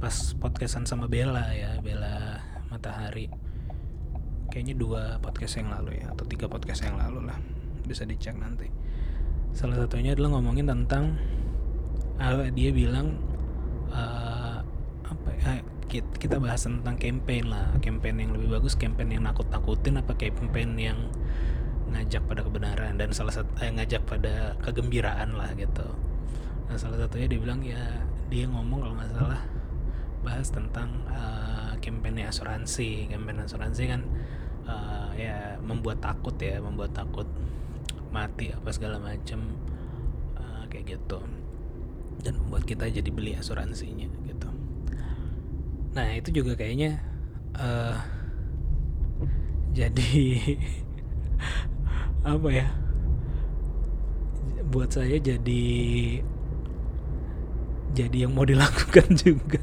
pas 0.00 0.16
podcastan 0.40 0.88
sama 0.88 1.12
Bella 1.12 1.52
ya 1.52 1.76
Bella 1.84 2.40
Matahari. 2.72 3.28
Kayaknya 4.48 4.74
dua 4.74 5.02
podcast 5.20 5.60
yang 5.60 5.68
lalu 5.68 6.00
ya 6.00 6.10
atau 6.10 6.24
tiga 6.24 6.48
podcast 6.48 6.82
yang 6.82 6.96
lalu 6.96 7.28
lah 7.28 7.36
bisa 7.84 8.08
dicek 8.08 8.32
nanti. 8.40 8.72
Salah 9.52 9.76
satunya 9.76 10.16
adalah 10.16 10.40
ngomongin 10.40 10.72
tentang 10.72 11.20
ah, 12.16 12.48
dia 12.48 12.72
bilang 12.72 13.20
eh, 13.92 14.58
apa 15.04 15.28
ya 15.36 15.60
kita, 15.90 16.40
bahas 16.40 16.64
tentang 16.64 16.96
campaign 16.96 17.52
lah. 17.52 17.68
Campaign 17.84 18.24
yang 18.24 18.30
lebih 18.32 18.56
bagus 18.56 18.78
campaign 18.80 19.20
yang 19.20 19.28
nakut-nakutin 19.28 20.00
apa 20.00 20.16
campaign 20.16 20.80
yang 20.80 20.98
ngajak 21.90 22.22
pada 22.30 22.46
kebenaran 22.46 22.94
dan 22.94 23.10
salah 23.10 23.34
satu 23.34 23.50
eh, 23.58 23.70
ngajak 23.74 24.06
pada 24.06 24.54
kegembiraan 24.62 25.34
lah 25.34 25.50
gitu. 25.58 25.86
Nah 26.70 26.76
salah 26.78 27.02
satunya 27.02 27.26
dia 27.26 27.40
bilang 27.42 27.60
ya 27.66 27.82
dia 28.30 28.46
ngomong 28.46 28.78
kalau 28.86 28.94
nggak 28.94 29.10
salah 29.10 29.42
bahas 30.22 30.48
tentang 30.54 30.88
eh, 31.10 31.72
campaignnya 31.82 32.30
asuransi. 32.30 33.10
Campaign 33.10 33.42
asuransi 33.42 33.82
kan 33.90 34.02
eh, 34.70 35.08
ya 35.18 35.36
membuat 35.58 35.98
takut 35.98 36.34
ya 36.38 36.62
membuat 36.62 36.94
takut 36.94 37.26
mati 38.14 38.54
apa 38.54 38.70
segala 38.70 39.02
macem 39.02 39.42
eh, 40.38 40.62
kayak 40.70 40.98
gitu. 40.98 41.18
Dan 42.22 42.38
membuat 42.38 42.68
kita 42.70 42.86
jadi 42.86 43.10
beli 43.10 43.34
asuransinya 43.34 44.06
gitu. 44.30 44.48
Nah 45.90 46.06
itu 46.14 46.30
juga 46.30 46.54
kayaknya 46.54 47.02
eh 47.58 47.98
jadi 49.78 50.10
apa 52.20 52.48
ya 52.52 52.68
buat 54.70 54.92
saya 54.92 55.18
jadi 55.18 55.66
jadi 57.90 58.16
yang 58.26 58.32
mau 58.38 58.46
dilakukan 58.46 59.06
juga. 59.26 59.62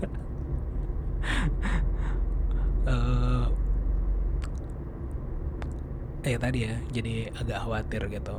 Eh 6.27 6.35
ya 6.35 6.39
tadi 6.43 6.67
ya 6.67 6.75
jadi 6.91 7.31
agak 7.39 7.59
khawatir 7.63 8.01
gitu. 8.11 8.35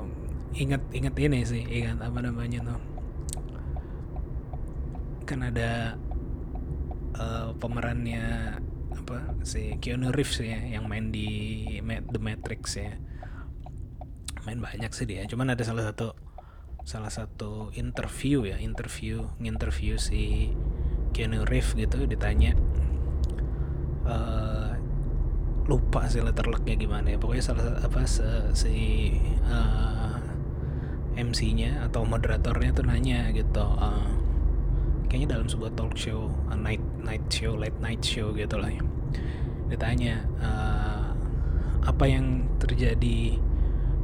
Ingat 0.61 0.83
ingat 0.93 1.15
ini 1.17 1.41
sih 1.49 1.65
ingat 1.65 2.05
apa 2.05 2.21
namanya 2.21 2.61
tuh. 2.69 2.81
Kan 5.25 5.41
ada 5.41 5.97
eh, 7.17 7.49
pemerannya 7.57 8.25
apa 8.93 9.41
si 9.41 9.73
Keanu 9.81 10.13
Reeves 10.13 10.37
ya 10.45 10.61
yang 10.69 10.85
main 10.85 11.09
di 11.09 11.65
The 11.81 12.21
Matrix 12.21 12.77
ya 12.77 12.93
main 14.49 14.64
banyak 14.64 14.88
sih 14.97 15.05
dia. 15.05 15.28
Cuman 15.28 15.52
ada 15.52 15.61
salah 15.61 15.93
satu 15.93 16.17
salah 16.88 17.12
satu 17.12 17.69
interview 17.76 18.49
ya 18.49 18.57
interview 18.57 19.28
nginterview 19.37 20.00
si 20.00 20.57
Keanu 21.12 21.45
Reeves 21.45 21.76
gitu 21.76 22.09
ditanya 22.09 22.57
eh 24.09 24.73
lupa 25.69 26.09
sih 26.09 26.25
letterlucknya 26.25 26.81
gimana 26.81 27.12
ya. 27.12 27.21
Pokoknya 27.21 27.45
salah 27.45 27.76
apa 27.85 28.09
se- 28.09 28.57
si 28.57 28.76
eh, 29.45 30.17
MC-nya 31.19 31.85
atau 31.85 32.09
moderatornya 32.09 32.73
tuh 32.73 32.88
nanya 32.88 33.28
gitu 33.37 33.61
eh, 33.61 34.09
kayaknya 35.12 35.37
dalam 35.37 35.45
sebuah 35.52 35.76
talk 35.76 35.93
show 35.93 36.33
a 36.49 36.57
night 36.57 36.81
night 37.05 37.25
show 37.28 37.52
late 37.52 37.76
night 37.85 38.00
show 38.00 38.33
gitu 38.33 38.57
lah 38.57 38.73
ya. 38.73 38.81
Ditanya 39.69 40.25
eh, 40.40 41.07
apa 41.85 42.05
yang 42.09 42.49
terjadi 42.57 43.37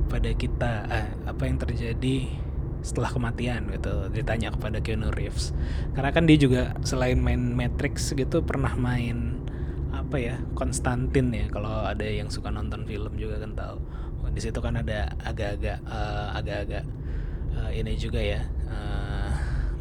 pada 0.09 0.31
kita 0.33 0.73
eh, 0.89 1.09
apa 1.27 1.43
yang 1.49 1.59
terjadi 1.59 2.45
setelah 2.85 3.09
kematian 3.09 3.73
gitu. 3.73 4.13
Ditanya 4.13 4.53
kepada 4.53 4.79
Keanu 4.85 5.09
Reeves. 5.11 5.57
Karena 5.97 6.13
kan 6.13 6.29
dia 6.29 6.37
juga 6.37 6.77
selain 6.85 7.17
main 7.17 7.41
Matrix 7.41 8.13
gitu 8.13 8.45
pernah 8.45 8.77
main 8.77 9.41
apa 9.91 10.21
ya 10.21 10.37
Konstantin 10.53 11.33
ya. 11.33 11.49
Kalau 11.49 11.89
ada 11.89 12.05
yang 12.05 12.29
suka 12.29 12.53
nonton 12.53 12.85
film 12.85 13.17
juga 13.17 13.41
kan 13.41 13.57
tahu. 13.57 13.81
Di 14.35 14.41
situ 14.43 14.61
kan 14.61 14.77
ada 14.77 15.17
agak-agak 15.25 15.79
eh, 15.81 16.29
agak-agak 16.37 16.85
eh, 17.57 17.71
ini 17.81 17.97
juga 17.97 18.21
ya 18.21 18.45
eh, 18.69 19.31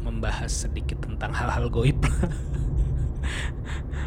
membahas 0.00 0.64
sedikit 0.64 1.04
tentang 1.04 1.36
hal-hal 1.36 1.68
goib. 1.68 2.00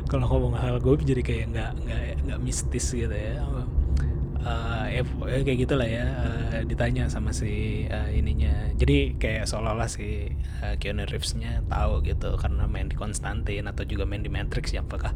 Kalau 0.09 0.25
ngomong 0.25 0.57
hal 0.57 0.81
goib 0.81 1.05
jadi 1.05 1.21
kayak 1.21 1.45
nggak 1.53 1.71
nggak 1.85 2.01
nggak 2.25 2.39
mistis 2.41 2.95
gitu 2.95 3.11
ya 3.13 3.45
Eh, 4.47 4.85
ya, 4.99 5.01
pokoknya 5.03 5.41
kayak 5.43 5.59
gitulah 5.67 5.89
ya 5.89 6.05
eh, 6.55 6.63
ditanya 6.63 7.11
sama 7.11 7.35
si 7.35 7.83
eh, 7.89 8.09
ininya. 8.15 8.71
Jadi 8.79 9.19
kayak 9.19 9.49
seolah-olah 9.49 9.89
si 9.91 10.31
eh, 10.63 10.75
Keanu 10.79 11.03
Reeves-nya 11.03 11.67
tahu 11.67 12.05
gitu 12.07 12.39
karena 12.39 12.63
main 12.69 12.87
di 12.87 12.95
Konstantin 12.95 13.67
atau 13.67 13.83
juga 13.83 14.07
main 14.07 14.23
di 14.23 14.31
Matrix 14.31 14.71
ya 14.71 14.85
apakah 14.85 15.11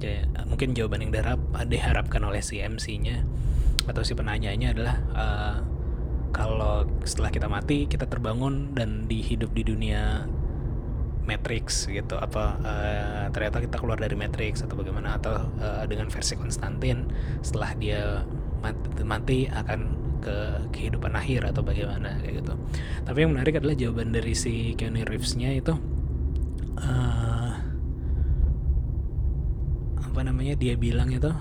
ya, 0.00 0.24
mungkin 0.48 0.72
jawaban 0.72 1.04
yang 1.04 1.12
diharap, 1.12 1.40
diharapkan 1.68 2.22
oleh 2.24 2.40
si 2.40 2.62
MC-nya 2.62 3.26
atau 3.84 4.00
si 4.00 4.16
penanyanya 4.16 4.72
adalah 4.72 4.96
eh, 5.12 5.56
kalau 6.30 6.86
setelah 7.02 7.34
kita 7.34 7.50
mati 7.50 7.90
kita 7.90 8.06
terbangun 8.06 8.72
dan 8.72 9.10
dihidup 9.10 9.50
di 9.52 9.66
dunia 9.66 10.24
Matrix 11.28 11.84
gitu. 11.86 12.16
Apa 12.16 12.56
eh, 12.64 13.24
ternyata 13.34 13.60
kita 13.60 13.76
keluar 13.76 14.00
dari 14.00 14.16
Matrix 14.16 14.64
atau 14.64 14.74
bagaimana? 14.74 15.20
Atau 15.20 15.36
eh, 15.60 15.84
dengan 15.86 16.08
versi 16.08 16.34
Konstantin 16.34 17.06
setelah 17.44 17.76
dia 17.76 18.24
mati, 18.60 19.02
mati 19.04 19.38
akan 19.48 19.80
ke 20.20 20.36
kehidupan 20.76 21.16
akhir 21.16 21.48
atau 21.48 21.64
bagaimana 21.64 22.20
kayak 22.20 22.44
gitu. 22.44 22.52
Tapi 23.08 23.18
yang 23.24 23.32
menarik 23.32 23.56
adalah 23.56 23.72
jawaban 23.76 24.12
dari 24.12 24.36
si 24.36 24.76
Keanu 24.76 25.00
Reeves-nya 25.08 25.56
itu 25.56 25.72
eh, 26.80 27.52
apa 30.00 30.20
namanya 30.26 30.54
dia 30.60 30.76
bilang 30.76 31.08
itu 31.08 31.32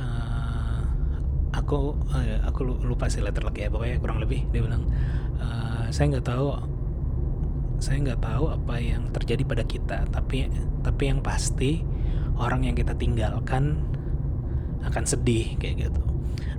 eh, 0.00 0.82
aku 1.52 1.96
eh, 2.16 2.40
aku 2.48 2.60
lu- 2.64 2.82
lupa 2.84 3.12
sih 3.12 3.20
letter 3.20 3.44
ya 3.52 3.68
pokoknya 3.68 4.00
kurang 4.00 4.24
lebih 4.24 4.46
dia 4.54 4.64
bilang 4.64 4.88
eh, 5.36 5.84
saya 5.92 6.16
nggak 6.16 6.26
tahu 6.26 6.48
saya 7.80 7.96
nggak 8.04 8.20
tahu 8.20 8.44
apa 8.52 8.74
yang 8.76 9.08
terjadi 9.12 9.42
pada 9.44 9.64
kita 9.64 10.04
tapi 10.12 10.48
tapi 10.84 11.02
yang 11.08 11.20
pasti 11.24 11.80
orang 12.36 12.68
yang 12.68 12.76
kita 12.76 12.92
tinggalkan 12.96 13.89
akan 14.84 15.04
sedih 15.04 15.56
kayak 15.60 15.90
gitu. 15.90 16.02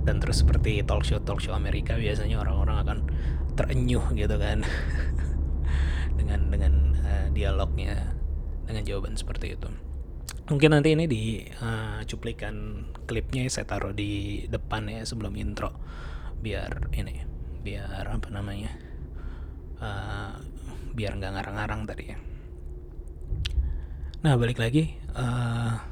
Dan 0.02 0.18
terus 0.18 0.42
seperti 0.42 0.82
talk 0.82 1.06
show 1.06 1.22
talk 1.22 1.38
show 1.38 1.54
Amerika 1.54 1.94
biasanya 1.94 2.42
orang-orang 2.42 2.76
akan 2.82 2.98
terenyuh 3.54 4.10
gitu 4.14 4.36
kan. 4.38 4.66
Dengan 6.18 6.52
dengan 6.52 6.74
eh, 7.02 7.26
dialognya 7.34 8.14
dengan 8.68 8.82
jawaban 8.86 9.14
seperti 9.18 9.58
itu. 9.58 9.68
Mungkin 10.48 10.74
nanti 10.74 10.94
ini 10.94 11.04
di 11.06 11.44
uh, 11.62 12.02
cuplikan 12.08 12.86
klipnya 13.06 13.46
saya 13.46 13.68
taruh 13.68 13.94
di 13.94 14.44
depan 14.48 14.88
ya 14.90 15.02
sebelum 15.04 15.34
intro. 15.38 15.70
Biar 16.42 16.92
ini 16.96 17.22
biar 17.62 18.10
apa 18.10 18.28
namanya 18.32 18.74
uh, 19.78 20.34
biar 20.92 21.14
nggak 21.14 21.32
ngarang-ngarang 21.36 21.82
tadi 21.86 22.04
ya. 22.10 22.18
Nah 24.22 24.34
balik 24.38 24.58
lagi 24.58 24.98
uh, 25.14 25.91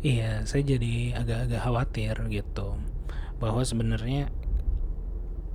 iya 0.00 0.48
saya 0.48 0.64
jadi 0.64 1.20
agak-agak 1.20 1.60
khawatir 1.60 2.14
gitu. 2.32 2.80
Bahwa 3.36 3.64
sebenarnya 3.64 4.32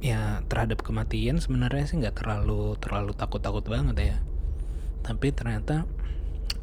ya 0.03 0.45
terhadap 0.45 0.85
kematian 0.85 1.41
sebenarnya 1.41 1.85
sih 1.89 1.97
nggak 1.97 2.21
terlalu 2.21 2.77
terlalu 2.77 3.17
takut-takut 3.17 3.65
banget 3.65 4.13
ya. 4.13 4.17
Tapi 5.01 5.33
ternyata 5.33 5.85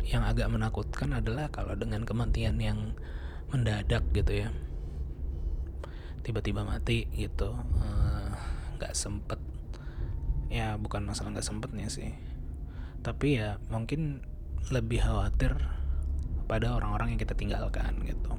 yang 0.06 0.26
agak 0.26 0.50
menakutkan 0.50 1.14
adalah 1.14 1.46
kalau 1.50 1.78
dengan 1.78 2.02
kematian 2.02 2.58
yang 2.58 2.94
mendadak 3.50 4.02
gitu 4.14 4.46
ya. 4.46 4.48
Tiba-tiba 6.22 6.62
mati 6.62 7.10
gitu 7.14 7.54
nggak 8.78 8.94
uh, 8.94 8.98
sempet. 8.98 9.38
Ya 10.52 10.78
bukan 10.78 11.02
masalah 11.06 11.34
nggak 11.34 11.46
sempetnya 11.46 11.90
sih. 11.90 12.14
Tapi 13.02 13.42
ya 13.42 13.58
mungkin 13.66 14.22
lebih 14.70 15.02
khawatir 15.02 15.56
pada 16.46 16.76
orang-orang 16.76 17.16
yang 17.16 17.20
kita 17.20 17.34
tinggalkan 17.34 17.96
gitu. 18.04 18.36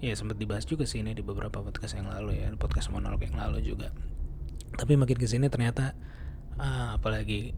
Ya 0.00 0.16
sempat 0.16 0.36
dibahas 0.36 0.64
juga 0.64 0.84
sih 0.84 1.00
ini 1.00 1.16
di 1.16 1.24
beberapa 1.24 1.60
podcast 1.60 1.96
yang 1.96 2.08
lalu 2.08 2.40
ya 2.40 2.52
podcast 2.56 2.92
monolog 2.92 3.20
yang 3.24 3.36
lalu 3.36 3.64
juga. 3.64 3.92
Tapi 4.76 4.94
makin 4.94 5.16
ke 5.16 5.26
sini 5.26 5.48
ternyata 5.48 5.96
uh, 6.60 6.96
apalagi 6.96 7.56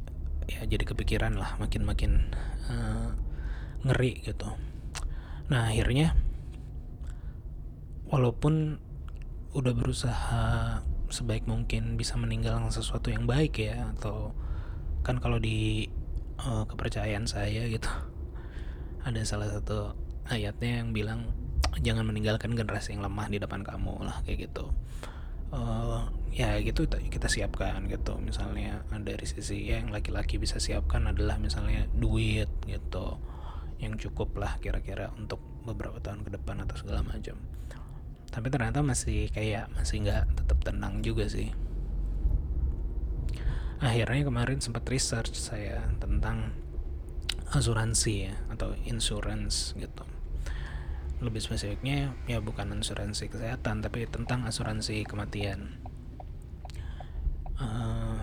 ya 0.51 0.67
jadi 0.67 0.83
kepikiran 0.83 1.39
lah 1.39 1.55
makin 1.59 1.83
makin 1.87 2.13
uh, 2.71 3.15
ngeri 3.87 4.23
gitu. 4.23 4.49
Nah 5.51 5.71
akhirnya 5.71 6.15
walaupun 8.11 8.79
udah 9.53 9.73
berusaha 9.77 10.45
sebaik 11.13 11.45
mungkin 11.45 12.01
bisa 12.01 12.17
meninggalkan 12.17 12.73
sesuatu 12.73 13.13
yang 13.13 13.29
baik 13.29 13.61
ya 13.61 13.93
atau 13.99 14.33
kan 15.05 15.21
kalau 15.21 15.37
di 15.37 15.93
uh, 16.47 16.65
kepercayaan 16.67 17.27
saya 17.27 17.67
gitu. 17.71 17.89
Ada 19.03 19.27
salah 19.27 19.49
satu 19.51 19.95
ayatnya 20.31 20.83
yang 20.83 20.95
bilang 20.95 21.35
jangan 21.83 22.07
meninggalkan 22.07 22.55
generasi 22.55 22.95
yang 22.95 23.03
lemah 23.03 23.27
di 23.33 23.39
depan 23.43 23.67
kamu 23.67 24.07
lah 24.07 24.23
kayak 24.27 24.51
gitu. 24.51 24.71
Uh, 25.53 26.09
ya 26.33 26.57
gitu 26.65 26.89
kita 26.89 27.29
siapkan 27.29 27.85
gitu. 27.91 28.17
Misalnya 28.23 28.83
dari 29.03 29.27
sisi 29.27 29.69
ya, 29.69 29.83
yang 29.83 29.93
laki-laki 29.93 30.39
bisa 30.41 30.63
siapkan 30.63 31.05
adalah 31.11 31.37
misalnya 31.37 31.87
duit 31.93 32.49
gitu 32.65 33.19
yang 33.83 33.99
cukup 33.99 34.39
lah 34.39 34.63
kira-kira 34.63 35.11
untuk 35.19 35.43
beberapa 35.67 35.99
tahun 35.99 36.23
ke 36.23 36.31
depan 36.39 36.63
atau 36.63 36.77
segala 36.79 37.03
macam. 37.03 37.37
Tapi 38.33 38.49
ternyata 38.49 38.81
masih 38.81 39.29
kayak 39.29 39.69
masih 39.77 40.09
nggak 40.09 40.25
tetap 40.41 40.59
tenang 40.65 41.05
juga 41.05 41.29
sih 41.29 41.53
akhirnya 43.83 44.23
kemarin 44.31 44.63
sempat 44.63 44.87
research 44.87 45.35
saya 45.35 45.83
tentang 45.99 46.55
asuransi 47.51 48.31
ya 48.31 48.35
atau 48.55 48.79
insurance 48.87 49.75
gitu. 49.75 50.07
Lebih 51.19 51.43
spesifiknya 51.43 52.15
ya 52.31 52.39
bukan 52.39 52.79
asuransi 52.79 53.27
kesehatan 53.27 53.83
tapi 53.83 54.07
tentang 54.07 54.47
asuransi 54.47 55.03
kematian. 55.03 55.83
Uh, 57.59 58.23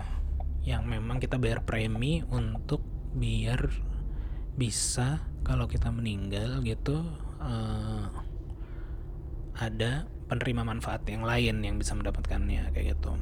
yang 0.64 0.84
memang 0.84 1.20
kita 1.20 1.36
bayar 1.36 1.64
premi 1.64 2.24
untuk 2.28 2.84
biar 3.16 3.68
bisa 4.56 5.24
kalau 5.44 5.64
kita 5.64 5.88
meninggal 5.88 6.60
gitu 6.60 7.00
uh, 7.40 8.08
ada 9.56 10.04
penerima 10.28 10.62
manfaat 10.62 11.04
yang 11.08 11.24
lain 11.24 11.64
yang 11.64 11.76
bisa 11.80 11.96
mendapatkannya 11.96 12.68
kayak 12.76 12.96
gitu 12.96 13.16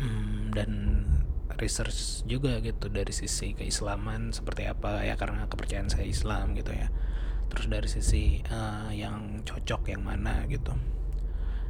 hmm, 0.00 0.52
dan 0.52 0.70
research 1.56 2.24
juga 2.28 2.60
gitu 2.60 2.92
dari 2.92 3.10
sisi 3.10 3.56
keislaman 3.56 4.30
seperti 4.30 4.68
apa 4.68 5.02
ya 5.02 5.16
karena 5.16 5.48
kepercayaan 5.48 5.88
saya 5.88 6.06
Islam 6.06 6.52
gitu 6.54 6.72
ya. 6.72 6.92
Terus 7.52 7.66
dari 7.70 7.88
sisi 7.88 8.44
uh, 8.52 8.92
yang 8.92 9.42
cocok 9.42 9.88
yang 9.90 10.04
mana 10.04 10.44
gitu. 10.50 10.76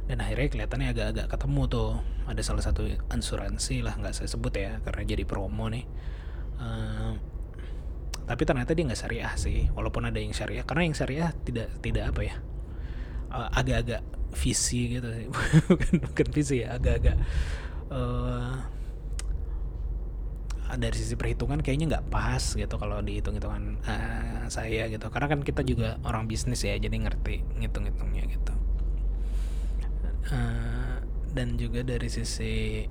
Dan 0.07 0.23
akhirnya 0.23 0.47
kelihatannya 0.51 0.89
agak-agak 0.91 1.27
ketemu 1.31 1.63
tuh. 1.67 1.91
Ada 2.27 2.41
salah 2.43 2.63
satu 2.63 2.83
asuransi 3.07 3.79
lah 3.83 3.95
nggak 3.95 4.11
saya 4.11 4.27
sebut 4.27 4.51
ya 4.55 4.83
karena 4.83 5.03
jadi 5.07 5.23
promo 5.23 5.71
nih. 5.71 5.87
Uh, 6.59 7.15
tapi 8.27 8.43
ternyata 8.43 8.75
dia 8.75 8.83
nggak 8.83 8.99
syariah 8.99 9.33
sih 9.39 9.71
walaupun 9.71 10.03
ada 10.11 10.19
yang 10.19 10.35
syariah. 10.35 10.67
Karena 10.67 10.83
yang 10.91 10.95
syariah 10.95 11.31
tidak 11.47 11.71
tidak 11.79 12.11
apa 12.11 12.21
ya 12.27 12.35
uh, 13.31 13.49
agak-agak 13.55 14.03
visi 14.35 14.99
gitu 14.99 15.07
sih. 15.07 15.27
Bukan 15.71 15.91
bukan 16.03 16.27
visi 16.35 16.67
ya 16.67 16.75
agak-agak 16.75 17.15
uh, 17.91 18.55
dari 20.75 20.95
sisi 20.99 21.15
perhitungan 21.15 21.63
kayaknya 21.63 21.95
nggak 21.95 22.07
pas 22.11 22.43
gitu 22.43 22.75
kalau 22.75 22.99
dihitung-hitungan 22.99 23.79
uh, 23.87 24.45
saya 24.51 24.91
gitu. 24.91 25.07
Karena 25.07 25.27
kan 25.31 25.39
kita 25.41 25.63
juga 25.63 25.95
orang 26.03 26.27
bisnis 26.27 26.67
ya 26.67 26.75
jadi 26.75 26.93
ngerti 26.93 27.43
ngitung-hitungnya 27.63 28.23
gitu. 28.27 28.53
Uh, 30.27 30.99
dan 31.31 31.55
juga 31.55 31.87
dari 31.87 32.11
sisi 32.11 32.83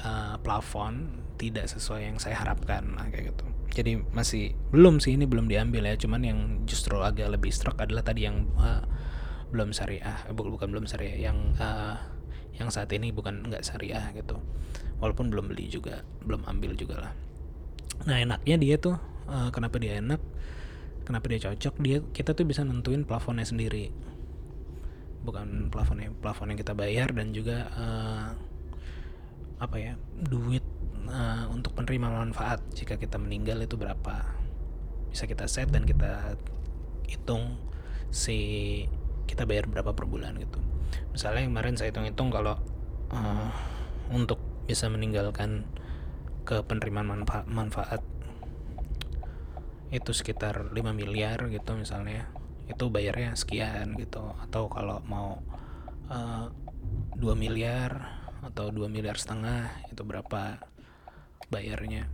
uh, 0.00 0.40
plafon 0.40 1.20
tidak 1.36 1.68
sesuai 1.68 2.08
yang 2.08 2.16
saya 2.16 2.40
harapkan 2.40 2.96
nah, 2.96 3.04
kayak 3.12 3.36
gitu. 3.36 3.44
Jadi 3.76 3.92
masih 4.16 4.56
belum 4.72 5.04
sih 5.04 5.20
ini 5.20 5.28
belum 5.28 5.52
diambil 5.52 5.84
ya. 5.84 6.00
Cuman 6.00 6.24
yang 6.24 6.40
justru 6.64 6.96
agak 7.04 7.28
lebih 7.28 7.52
struck 7.52 7.76
adalah 7.76 8.00
tadi 8.00 8.24
yang 8.24 8.48
uh, 8.56 8.80
belum 9.52 9.76
syariah 9.76 10.26
bukan 10.32 10.72
belum 10.72 10.88
syariah 10.88 11.28
yang 11.28 11.52
uh, 11.60 12.15
yang 12.56 12.72
saat 12.72 12.88
ini 12.92 13.12
bukan 13.12 13.44
nggak 13.46 13.62
syariah 13.64 14.12
gitu. 14.16 14.40
Walaupun 15.00 15.28
belum 15.28 15.52
beli 15.52 15.68
juga 15.68 16.00
belum 16.24 16.48
ambil 16.48 16.72
juga 16.72 17.08
lah. 17.08 17.12
Nah 18.08 18.16
enaknya 18.20 18.56
dia 18.56 18.76
tuh 18.80 18.96
uh, 19.28 19.48
kenapa 19.52 19.76
dia 19.76 20.00
enak? 20.00 20.20
Kenapa 21.06 21.26
dia 21.30 21.40
cocok? 21.50 21.74
Dia 21.84 21.98
kita 22.10 22.32
tuh 22.34 22.48
bisa 22.48 22.64
nentuin 22.64 23.04
plafonnya 23.04 23.46
sendiri. 23.46 23.92
Bukan 25.22 25.68
plafon 25.70 26.02
plafon 26.18 26.54
yang 26.54 26.58
kita 26.58 26.72
bayar 26.72 27.12
dan 27.12 27.30
juga 27.30 27.68
uh, 27.76 28.28
apa 29.56 29.76
ya 29.80 29.92
duit 30.16 30.64
uh, 31.06 31.46
untuk 31.52 31.76
penerima 31.76 32.08
manfaat. 32.10 32.64
Jika 32.72 32.96
kita 32.96 33.20
meninggal 33.20 33.62
itu 33.62 33.76
berapa? 33.76 34.26
Bisa 35.12 35.28
kita 35.28 35.46
set 35.46 35.70
dan 35.70 35.84
kita 35.84 36.34
hitung 37.06 37.60
si 38.10 38.38
kita 39.26 39.46
bayar 39.46 39.66
berapa 39.66 39.94
per 39.94 40.06
bulan 40.06 40.38
gitu 40.38 40.75
misalnya 41.12 41.48
kemarin 41.48 41.74
saya 41.74 41.90
hitung-hitung 41.92 42.28
kalau 42.28 42.58
uh, 43.12 43.48
untuk 44.12 44.38
bisa 44.66 44.90
meninggalkan 44.90 45.66
ke 46.46 46.62
penerimaan 46.62 47.22
manfa 47.22 47.42
manfaat 47.46 48.02
itu 49.94 50.10
sekitar 50.10 50.74
5 50.74 50.78
miliar 50.94 51.46
gitu 51.50 51.78
misalnya 51.78 52.26
itu 52.66 52.90
bayarnya 52.90 53.38
sekian 53.38 53.94
gitu. 53.94 54.34
Atau 54.42 54.66
kalau 54.66 55.02
mau 55.06 55.38
uh, 56.10 56.50
eh, 57.14 57.18
2 57.18 57.34
miliar 57.38 58.22
atau 58.42 58.70
2 58.70 58.90
miliar 58.90 59.18
setengah 59.18 59.70
itu 59.90 60.02
berapa 60.02 60.58
bayarnya. 61.50 62.10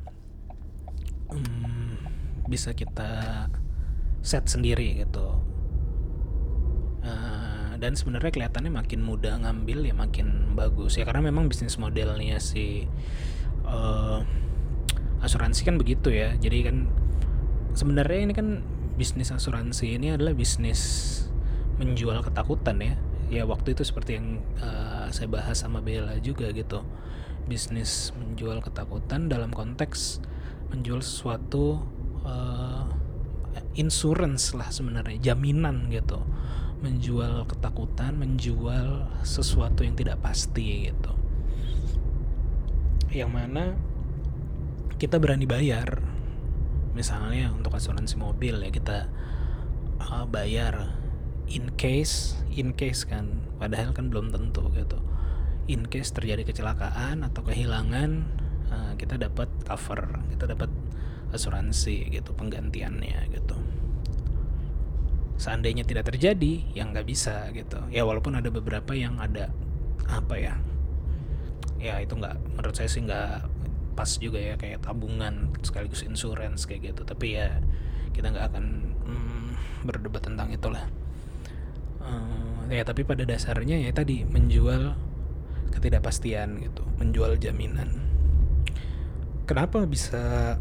Hmm, 1.32 1.96
bisa 2.44 2.76
kita 2.76 3.48
set 4.20 4.44
sendiri 4.48 5.00
gitu. 5.00 5.40
Uh, 7.02 7.51
dan 7.83 7.99
sebenarnya 7.99 8.31
kelihatannya 8.31 8.71
makin 8.71 9.03
mudah 9.03 9.42
ngambil 9.42 9.90
ya 9.90 9.95
makin 9.99 10.55
bagus 10.55 10.95
ya. 10.95 11.03
Karena 11.03 11.27
memang 11.27 11.51
bisnis 11.51 11.75
modelnya 11.83 12.38
si 12.38 12.87
uh, 13.66 14.23
asuransi 15.18 15.66
kan 15.66 15.83
begitu 15.83 16.14
ya. 16.14 16.38
Jadi 16.38 16.62
kan 16.62 16.87
sebenarnya 17.75 18.31
ini 18.31 18.35
kan 18.38 18.62
bisnis 18.95 19.35
asuransi 19.35 19.99
ini 19.99 20.14
adalah 20.14 20.31
bisnis 20.31 20.81
menjual 21.83 22.23
ketakutan 22.23 22.79
ya. 22.79 22.95
Ya 23.33 23.42
waktu 23.42 23.75
itu 23.75 23.83
seperti 23.83 24.23
yang 24.23 24.38
uh, 24.62 25.11
saya 25.11 25.27
bahas 25.27 25.59
sama 25.59 25.83
Bella 25.83 26.23
juga 26.23 26.55
gitu. 26.55 26.87
Bisnis 27.51 28.14
menjual 28.14 28.62
ketakutan 28.62 29.27
dalam 29.27 29.51
konteks 29.51 30.23
menjual 30.71 31.03
sesuatu 31.03 31.83
uh, 32.23 32.87
insurance 33.75 34.55
lah 34.55 34.71
sebenarnya 34.71 35.35
jaminan 35.35 35.90
gitu 35.90 36.23
menjual 36.83 37.47
ketakutan 37.47 38.18
menjual 38.18 39.07
sesuatu 39.23 39.87
yang 39.87 39.95
tidak 39.95 40.18
pasti 40.18 40.90
gitu. 40.90 41.12
Yang 43.14 43.31
mana 43.31 43.64
kita 44.99 45.23
berani 45.23 45.47
bayar. 45.47 46.03
Misalnya 46.92 47.55
untuk 47.55 47.73
asuransi 47.73 48.21
mobil 48.21 48.61
ya 48.61 48.71
kita 48.75 49.09
uh, 50.03 50.27
bayar 50.29 50.92
in 51.49 51.73
case 51.79 52.37
in 52.53 52.75
case 52.75 53.07
kan. 53.07 53.47
Padahal 53.57 53.95
kan 53.95 54.11
belum 54.11 54.35
tentu 54.35 54.66
gitu. 54.75 54.99
In 55.71 55.87
case 55.87 56.11
terjadi 56.11 56.42
kecelakaan 56.42 57.23
atau 57.23 57.47
kehilangan 57.47 58.11
uh, 58.68 58.92
kita 58.99 59.16
dapat 59.16 59.47
cover 59.62 60.27
kita 60.35 60.51
dapat 60.51 60.68
asuransi 61.33 62.12
gitu 62.12 62.37
penggantiannya 62.37 63.33
gitu 63.33 63.57
seandainya 65.42 65.83
tidak 65.83 66.07
terjadi 66.14 66.62
yang 66.78 66.94
nggak 66.94 67.02
bisa 67.11 67.50
gitu. 67.50 67.83
Ya 67.90 68.07
walaupun 68.07 68.38
ada 68.38 68.46
beberapa 68.46 68.94
yang 68.94 69.18
ada 69.18 69.50
apa 70.07 70.38
ya 70.38 70.55
ya 71.83 71.98
itu 71.98 72.14
nggak 72.14 72.55
menurut 72.55 72.78
saya 72.78 72.87
sih 72.87 73.02
nggak 73.02 73.50
pas 73.98 74.07
juga 74.22 74.38
ya 74.38 74.55
kayak 74.55 74.87
tabungan 74.87 75.50
sekaligus 75.66 76.07
insurance 76.07 76.62
kayak 76.62 76.94
gitu. 76.94 77.02
Tapi 77.02 77.42
ya 77.42 77.59
kita 78.14 78.31
nggak 78.31 78.55
akan 78.55 78.64
mm, 79.02 79.48
berdebat 79.83 80.22
tentang 80.22 80.55
itulah. 80.55 80.87
Uh, 81.98 82.62
ya 82.70 82.87
tapi 82.87 83.02
pada 83.02 83.26
dasarnya 83.26 83.83
ya 83.83 83.90
tadi 83.90 84.22
menjual 84.22 84.94
ketidakpastian 85.74 86.62
gitu 86.62 86.87
menjual 87.02 87.35
jaminan. 87.42 87.98
Kenapa 89.50 89.83
bisa 89.90 90.55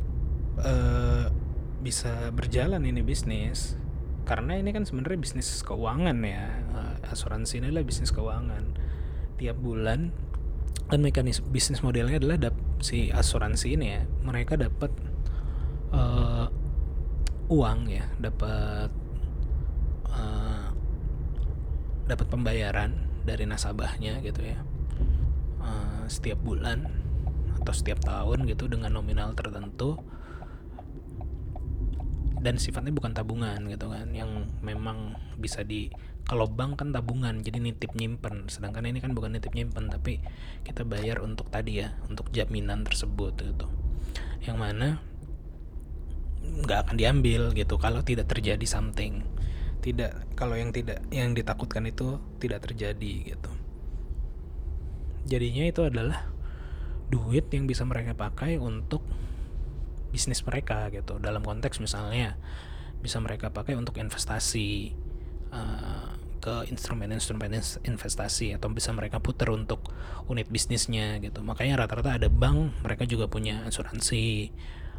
uh, 0.57 1.25
bisa 1.85 2.33
berjalan 2.33 2.81
ini 2.81 3.05
bisnis 3.05 3.77
karena 4.31 4.55
ini 4.55 4.71
kan 4.71 4.87
sebenarnya 4.87 5.19
bisnis 5.19 5.59
keuangan 5.59 6.15
ya. 6.23 6.47
Uh, 6.71 6.95
asuransi 7.11 7.59
ini 7.59 7.67
adalah 7.67 7.83
bisnis 7.83 8.15
keuangan. 8.15 8.63
Tiap 9.35 9.59
bulan 9.59 10.15
dan 10.87 11.03
mekanisme 11.03 11.51
bisnis 11.51 11.83
modelnya 11.83 12.15
adalah 12.15 12.55
si 12.79 13.11
asuransi 13.11 13.75
ini 13.75 13.87
ya. 13.91 14.07
Mereka 14.23 14.55
dapat 14.55 14.95
uh, 15.91 16.47
uang 17.51 17.91
ya 17.91 18.07
dapat 18.23 18.87
uh, 20.07 20.71
dapat 22.07 22.27
pembayaran 22.31 22.95
dari 23.27 23.43
nasabahnya 23.43 24.23
gitu 24.23 24.47
ya. 24.47 24.63
Uh, 25.59 26.07
setiap 26.07 26.39
bulan 26.39 26.87
atau 27.59 27.75
setiap 27.75 27.99
tahun 27.99 28.47
gitu 28.47 28.71
dengan 28.71 28.95
nominal 28.95 29.35
tertentu 29.35 29.99
dan 32.41 32.57
sifatnya 32.57 32.89
bukan 32.89 33.13
tabungan 33.13 33.61
gitu 33.69 33.93
kan 33.93 34.09
yang 34.17 34.49
memang 34.65 35.13
bisa 35.37 35.61
di 35.61 35.93
kalau 36.25 36.49
bank 36.49 36.81
kan 36.81 36.89
tabungan 36.93 37.41
jadi 37.41 37.61
nitip 37.61 37.93
nyimpen. 37.97 38.49
Sedangkan 38.49 38.85
ini 38.85 39.01
kan 39.01 39.13
bukan 39.13 39.37
nitip 39.37 39.53
nyimpen 39.53 39.89
tapi 39.89 40.21
kita 40.65 40.85
bayar 40.85 41.21
untuk 41.21 41.49
tadi 41.49 41.81
ya 41.85 41.93
untuk 42.09 42.29
jaminan 42.33 42.85
tersebut 42.85 43.37
gitu. 43.41 43.67
Yang 44.41 44.57
mana 44.57 44.87
nggak 46.41 46.89
akan 46.89 46.95
diambil 46.97 47.53
gitu 47.53 47.77
kalau 47.77 48.01
tidak 48.01 48.29
terjadi 48.29 48.65
something. 48.65 49.25
Tidak 49.81 50.37
kalau 50.37 50.57
yang 50.57 50.69
tidak 50.73 51.01
yang 51.09 51.33
ditakutkan 51.33 51.89
itu 51.89 52.21
tidak 52.37 52.65
terjadi 52.65 53.37
gitu. 53.37 53.51
Jadinya 55.29 55.69
itu 55.69 55.81
adalah 55.85 56.31
duit 57.11 57.49
yang 57.51 57.67
bisa 57.67 57.85
mereka 57.85 58.15
pakai 58.15 58.57
untuk 58.57 59.03
bisnis 60.11 60.43
mereka 60.43 60.91
gitu. 60.91 61.17
Dalam 61.17 61.41
konteks 61.41 61.79
misalnya 61.79 62.35
bisa 63.01 63.17
mereka 63.17 63.49
pakai 63.49 63.73
untuk 63.73 63.97
investasi 63.97 64.93
uh, 65.49 66.13
ke 66.41 66.65
instrumen-instrumen 66.73 67.53
investasi 67.85 68.57
atau 68.57 68.73
bisa 68.73 68.89
mereka 68.91 69.21
putar 69.21 69.53
untuk 69.53 69.93
unit 70.25 70.49
bisnisnya 70.49 71.21
gitu. 71.21 71.45
Makanya 71.45 71.85
rata-rata 71.85 72.17
ada 72.17 72.29
bank 72.29 72.81
mereka 72.81 73.05
juga 73.05 73.29
punya 73.29 73.61
asuransi 73.69 74.49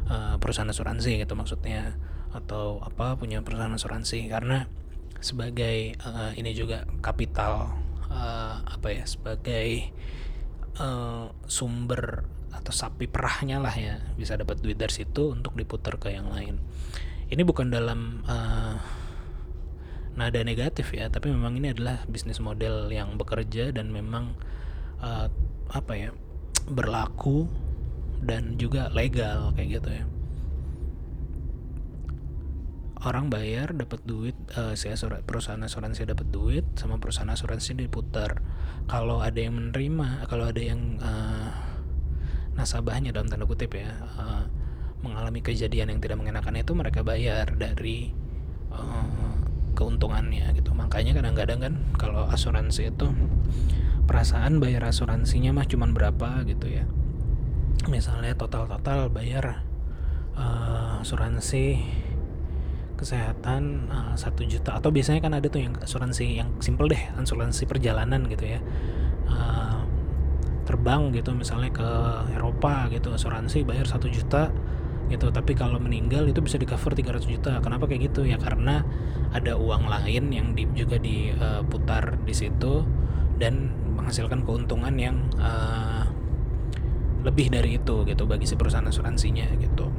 uh, 0.07 0.35
perusahaan 0.39 0.71
asuransi 0.71 1.19
gitu 1.19 1.35
maksudnya 1.35 1.99
atau 2.31 2.79
apa 2.81 3.19
punya 3.19 3.43
perusahaan 3.43 3.75
asuransi. 3.75 4.31
Karena 4.31 4.65
sebagai 5.19 5.99
uh, 6.03 6.31
ini 6.35 6.55
juga 6.55 6.87
kapital 7.03 7.75
uh, 8.07 8.57
apa 8.63 8.87
ya 8.91 9.03
sebagai 9.03 9.91
uh, 10.79 11.27
sumber 11.47 12.23
atau 12.53 12.71
sapi 12.71 13.09
perahnya 13.09 13.57
lah 13.57 13.73
ya 13.73 13.97
bisa 14.15 14.37
dapat 14.37 14.61
duit 14.61 14.77
dari 14.77 14.93
situ 14.93 15.33
untuk 15.33 15.57
diputar 15.57 15.97
ke 15.97 16.13
yang 16.13 16.29
lain. 16.29 16.61
Ini 17.27 17.41
bukan 17.41 17.73
dalam 17.73 18.21
uh, 18.29 18.77
nada 20.13 20.39
negatif 20.45 20.93
ya 20.93 21.09
tapi 21.09 21.33
memang 21.33 21.57
ini 21.57 21.73
adalah 21.73 22.05
bisnis 22.05 22.37
model 22.37 22.93
yang 22.93 23.17
bekerja 23.17 23.73
dan 23.73 23.89
memang 23.89 24.37
uh, 25.01 25.27
apa 25.73 25.93
ya 25.97 26.09
berlaku 26.69 27.49
dan 28.23 28.55
juga 28.55 28.87
legal 28.93 29.51
kayak 29.57 29.81
gitu 29.81 29.89
ya. 29.91 30.05
Orang 33.03 33.27
bayar 33.27 33.75
dapat 33.75 33.99
duit 34.07 34.37
uh, 34.55 34.71
si 34.79 34.87
perusahaan 35.27 35.59
asuransi 35.59 36.07
dapat 36.07 36.27
duit 36.31 36.63
sama 36.79 37.03
perusahaan 37.03 37.27
asuransi 37.27 37.75
diputar. 37.75 38.39
Kalau 38.87 39.19
ada 39.19 39.35
yang 39.35 39.59
menerima 39.59 40.23
kalau 40.31 40.47
ada 40.47 40.61
yang 40.63 41.03
uh, 41.03 41.72
nasabahnya 42.53 43.09
dalam 43.09 43.29
tanda 43.29 43.49
kutip 43.49 43.73
ya 43.73 43.89
uh, 44.17 44.45
mengalami 45.03 45.43
kejadian 45.43 45.91
yang 45.93 45.99
tidak 45.99 46.17
mengenakan 46.23 46.55
itu 46.63 46.71
mereka 46.71 47.03
bayar 47.03 47.51
dari 47.59 48.15
uh, 48.71 49.35
keuntungannya 49.75 50.53
gitu. 50.55 50.71
Makanya 50.71 51.17
kadang-kadang 51.17 51.59
kan 51.59 51.73
kalau 51.99 52.29
asuransi 52.29 52.93
itu 52.93 53.11
perasaan 54.07 54.61
bayar 54.63 54.87
asuransinya 54.87 55.51
mah 55.51 55.67
cuman 55.67 55.91
berapa 55.91 56.47
gitu 56.47 56.71
ya. 56.71 56.87
Misalnya 57.91 58.31
total-total 58.39 59.11
bayar 59.11 59.65
uh, 60.39 61.03
asuransi 61.03 61.83
kesehatan 62.95 63.91
satu 64.15 64.45
uh, 64.45 64.47
juta. 64.47 64.79
Atau 64.79 64.95
biasanya 64.95 65.19
kan 65.19 65.35
ada 65.35 65.51
tuh 65.51 65.59
yang 65.67 65.75
asuransi 65.83 66.39
yang 66.39 66.49
simple 66.63 66.87
deh 66.87 67.03
asuransi 67.19 67.67
perjalanan 67.67 68.23
gitu 68.31 68.55
ya. 68.55 68.63
Uh, 69.27 69.82
terbang 70.63 71.11
gitu 71.11 71.35
misalnya 71.35 71.71
ke 71.75 71.89
Eropa 72.35 72.87
gitu 72.91 73.11
asuransi 73.11 73.67
bayar 73.67 73.87
satu 73.87 74.07
juta 74.07 74.51
gitu 75.11 75.29
tapi 75.29 75.51
kalau 75.53 75.77
meninggal 75.77 76.23
itu 76.25 76.39
bisa 76.39 76.55
di 76.55 76.65
cover 76.65 76.95
300 76.95 77.27
juta. 77.27 77.59
Kenapa 77.59 77.85
kayak 77.85 78.11
gitu? 78.11 78.23
Ya 78.23 78.39
karena 78.39 78.81
ada 79.35 79.59
uang 79.59 79.85
lain 79.85 80.31
yang 80.31 80.47
di, 80.55 80.63
juga 80.73 80.95
diputar 80.97 82.17
di 82.23 82.33
situ 82.33 82.87
dan 83.37 83.73
menghasilkan 83.93 84.47
keuntungan 84.47 84.95
yang 84.95 85.27
uh, 85.37 86.07
lebih 87.23 87.51
dari 87.51 87.79
itu 87.79 88.03
gitu 88.07 88.23
bagi 88.25 88.47
si 88.47 88.55
perusahaan 88.55 88.87
asuransinya 88.87 89.47
gitu. 89.59 89.91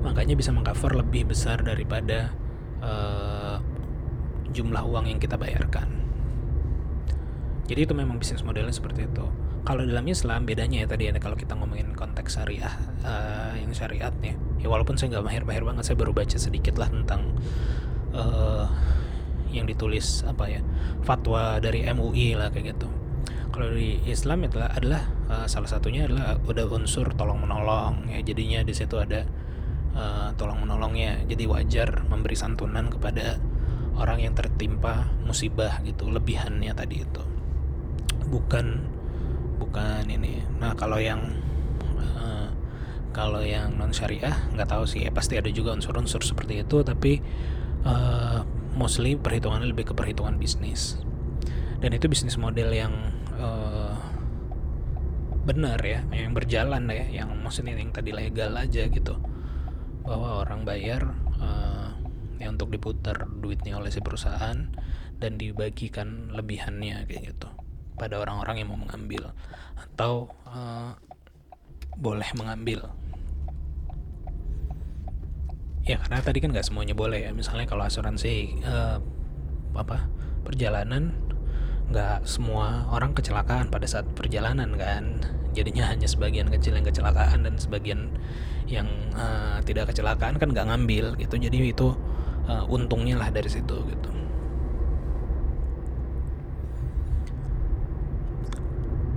Makanya 0.00 0.36
bisa 0.36 0.52
mengcover 0.52 1.00
lebih 1.00 1.28
besar 1.32 1.60
daripada 1.64 2.32
uh, 2.80 3.56
jumlah 4.52 4.84
uang 4.84 5.12
yang 5.12 5.20
kita 5.20 5.36
bayarkan 5.36 6.03
jadi 7.64 7.88
itu 7.88 7.94
memang 7.96 8.20
bisnis 8.20 8.44
modelnya 8.44 8.76
seperti 8.76 9.08
itu. 9.08 9.24
Kalau 9.64 9.80
dalam 9.80 10.04
Islam 10.04 10.44
bedanya 10.44 10.84
ya 10.84 10.88
tadi 10.88 11.08
ada 11.08 11.16
kalau 11.16 11.40
kita 11.40 11.56
ngomongin 11.56 11.96
konteks 11.96 12.36
syariah 12.36 12.76
uh, 13.00 13.56
yang 13.56 13.72
syariatnya 13.72 14.36
ya 14.60 14.68
walaupun 14.68 15.00
saya 15.00 15.16
nggak 15.16 15.24
mahir-mahir 15.24 15.64
banget 15.64 15.88
saya 15.88 15.96
baru 15.96 16.12
baca 16.12 16.36
sedikit 16.36 16.76
lah 16.76 16.92
tentang 16.92 17.32
uh, 18.12 18.68
yang 19.48 19.64
ditulis 19.64 20.20
apa 20.28 20.52
ya 20.52 20.60
fatwa 21.08 21.56
dari 21.64 21.88
MUI 21.88 22.36
lah 22.36 22.52
kayak 22.52 22.76
gitu. 22.76 22.92
Kalau 23.48 23.72
di 23.72 24.04
Islam 24.04 24.44
itu 24.44 24.60
adalah 24.60 25.00
uh, 25.32 25.46
salah 25.48 25.70
satunya 25.70 26.04
adalah 26.04 26.36
udah 26.44 26.68
unsur 26.68 27.16
tolong 27.16 27.40
menolong. 27.40 28.12
Ya 28.12 28.20
jadinya 28.20 28.60
di 28.60 28.76
situ 28.76 29.00
ada 29.00 29.24
uh, 29.96 30.28
tolong 30.36 30.60
menolongnya. 30.60 31.24
Jadi 31.24 31.48
wajar 31.48 32.04
memberi 32.04 32.36
santunan 32.36 32.92
kepada 32.92 33.40
orang 33.96 34.20
yang 34.20 34.36
tertimpa 34.36 35.08
musibah 35.24 35.80
gitu 35.88 36.12
lebihannya 36.12 36.74
tadi 36.76 37.00
itu 37.00 37.33
bukan 38.34 38.82
bukan 39.62 40.02
ini. 40.10 40.42
Nah 40.58 40.74
kalau 40.74 40.98
yang 40.98 41.22
uh, 42.18 42.50
kalau 43.14 43.38
yang 43.46 43.78
non 43.78 43.94
syariah 43.94 44.34
nggak 44.50 44.66
tahu 44.66 44.84
sih 44.90 45.06
ya. 45.06 45.14
Pasti 45.14 45.38
ada 45.38 45.46
juga 45.54 45.78
unsur-unsur 45.78 46.26
seperti 46.26 46.66
itu 46.66 46.82
tapi 46.82 47.22
uh, 47.86 48.42
mostly 48.74 49.14
perhitungannya 49.14 49.70
lebih 49.70 49.90
ke 49.90 49.94
perhitungan 49.94 50.34
bisnis. 50.34 50.98
Dan 51.78 51.94
itu 51.94 52.10
bisnis 52.10 52.34
model 52.34 52.74
yang 52.74 52.94
uh, 53.38 53.94
benar 55.44 55.76
ya 55.84 56.00
yang 56.10 56.32
berjalan 56.32 56.88
ya 56.88 57.22
yang 57.22 57.28
maksudnya 57.44 57.76
yang 57.76 57.94
tadi 57.94 58.10
legal 58.10 58.50
aja 58.58 58.90
gitu. 58.90 59.14
Bahwa 60.02 60.42
orang 60.42 60.66
bayar 60.66 61.14
uh, 61.38 61.94
ya 62.42 62.50
untuk 62.50 62.74
diputar 62.74 63.30
duitnya 63.30 63.78
oleh 63.78 63.94
si 63.94 64.02
perusahaan 64.02 64.74
dan 65.22 65.38
dibagikan 65.38 66.34
lebihannya 66.34 67.06
kayak 67.06 67.32
gitu 67.32 67.48
pada 67.94 68.18
orang-orang 68.18 68.62
yang 68.62 68.68
mau 68.74 68.78
mengambil 68.78 69.30
atau 69.78 70.30
uh, 70.50 70.94
boleh 71.94 72.26
mengambil. 72.34 72.90
Ya 75.84 76.00
karena 76.00 76.24
tadi 76.24 76.40
kan 76.40 76.50
nggak 76.50 76.66
semuanya 76.66 76.96
boleh 76.96 77.28
ya. 77.28 77.30
Misalnya 77.30 77.68
kalau 77.68 77.86
asuransi 77.86 78.64
uh, 78.64 78.98
apa 79.76 80.08
perjalanan 80.42 81.14
nggak 81.92 82.24
semua 82.24 82.88
orang 82.88 83.12
kecelakaan 83.12 83.70
pada 83.70 83.86
saat 83.86 84.08
perjalanan 84.16 84.74
kan. 84.74 85.22
Jadinya 85.54 85.86
hanya 85.92 86.10
sebagian 86.10 86.50
kecil 86.50 86.74
yang 86.74 86.86
kecelakaan 86.86 87.46
dan 87.46 87.54
sebagian 87.60 88.10
yang 88.66 88.88
uh, 89.14 89.60
tidak 89.62 89.92
kecelakaan 89.92 90.40
kan 90.40 90.50
nggak 90.50 90.66
ngambil 90.66 91.14
gitu. 91.20 91.36
Jadi 91.38 91.70
itu 91.70 91.94
uh, 92.48 92.64
untungnya 92.66 93.20
lah 93.20 93.30
dari 93.30 93.46
situ 93.52 93.76
gitu 93.86 94.23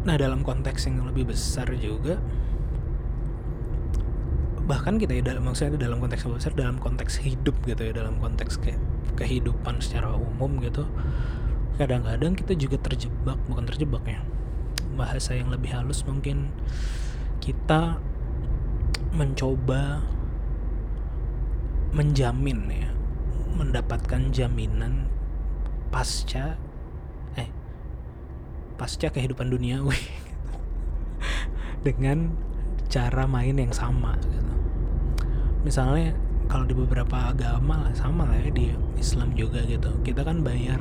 nah 0.07 0.15
dalam 0.15 0.39
konteks 0.39 0.87
yang 0.87 1.03
lebih 1.03 1.27
besar 1.27 1.67
juga 1.75 2.15
bahkan 4.63 4.95
kita 4.95 5.19
ya 5.19 5.23
dalam 5.35 5.43
maksudnya 5.43 5.75
dalam 5.75 5.99
konteks 5.99 6.23
yang 6.23 6.35
besar 6.39 6.51
dalam 6.55 6.79
konteks 6.79 7.19
hidup 7.19 7.55
gitu 7.67 7.87
ya 7.87 7.91
dalam 7.91 8.15
konteks 8.23 8.55
kayak 8.59 8.79
kehidupan 9.19 9.83
secara 9.83 10.15
umum 10.15 10.63
gitu 10.63 10.87
kadang-kadang 11.75 12.39
kita 12.39 12.55
juga 12.55 12.79
terjebak 12.87 13.35
bukan 13.51 13.67
terjebak 13.67 14.03
ya 14.07 14.23
bahasa 14.95 15.35
yang 15.35 15.51
lebih 15.51 15.75
halus 15.75 16.07
mungkin 16.07 16.55
kita 17.43 17.99
mencoba 19.11 20.03
menjamin 21.91 22.59
ya 22.71 22.89
mendapatkan 23.55 24.31
jaminan 24.31 25.11
pasca 25.91 26.55
pasca 28.77 29.09
kehidupan 29.09 29.49
duniawi 29.49 29.97
dengan 31.87 32.31
cara 32.87 33.27
main 33.27 33.57
yang 33.57 33.73
sama 33.73 34.15
gitu. 34.21 34.53
Misalnya 35.67 36.15
kalau 36.47 36.63
di 36.63 36.77
beberapa 36.77 37.35
agama 37.35 37.83
lah 37.83 37.93
sama 37.97 38.23
lah 38.23 38.39
ya 38.39 38.51
di 38.53 38.71
Islam 38.95 39.35
juga 39.35 39.65
gitu. 39.67 39.91
Kita 40.05 40.23
kan 40.23 40.45
bayar 40.45 40.79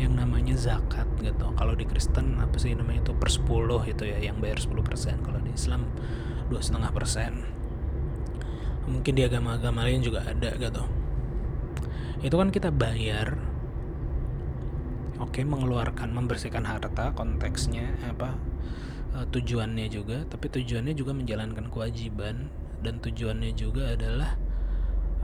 yang 0.00 0.16
namanya 0.16 0.56
zakat 0.56 1.04
gitu. 1.20 1.52
Kalau 1.52 1.76
di 1.76 1.84
Kristen 1.84 2.40
apa 2.40 2.56
sih 2.56 2.72
namanya 2.72 3.10
itu 3.10 3.12
per 3.12 3.28
10 3.28 3.92
itu 3.92 4.02
ya 4.08 4.18
yang 4.20 4.40
bayar 4.40 4.56
10% 4.56 5.26
kalau 5.26 5.40
di 5.44 5.52
Islam 5.52 5.84
dua 6.48 6.60
setengah 6.62 6.90
persen. 6.94 7.32
Mungkin 8.86 9.12
di 9.12 9.22
agama-agama 9.26 9.82
lain 9.84 10.00
juga 10.00 10.24
ada 10.24 10.54
gitu. 10.56 10.84
Itu 12.22 12.38
kan 12.38 12.48
kita 12.54 12.70
bayar 12.72 13.36
oke 15.20 15.40
mengeluarkan 15.42 16.12
membersihkan 16.12 16.64
harta 16.68 17.12
konteksnya 17.16 17.96
apa 18.04 18.36
eh, 19.16 19.26
tujuannya 19.32 19.86
juga. 19.88 20.24
Tapi 20.28 20.46
tujuannya 20.52 20.94
juga 20.96 21.12
menjalankan 21.16 21.68
kewajiban. 21.72 22.52
Dan 22.76 23.00
tujuannya 23.02 23.56
juga 23.56 23.96
adalah 23.96 24.36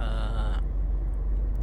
uh, 0.01 0.57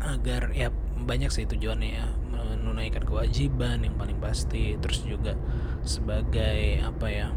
agar 0.05 0.53
ya 0.53 0.69
banyak 1.03 1.33
sih 1.33 1.49
tujuannya 1.49 1.89
ya. 1.91 2.07
Menunaikan 2.29 3.03
kewajiban 3.03 3.83
yang 3.83 3.97
paling 3.97 4.21
pasti. 4.21 4.77
Terus 4.79 5.03
juga 5.03 5.35
sebagai 5.83 6.85
apa 6.85 7.07
ya 7.09 7.27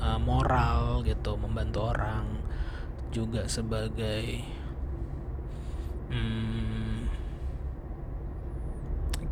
uh, 0.00 0.18
moral 0.22 1.04
gitu 1.04 1.36
membantu 1.36 1.92
orang. 1.92 2.24
Juga 3.12 3.44
sebagai 3.44 4.40
hmm, 6.08 6.91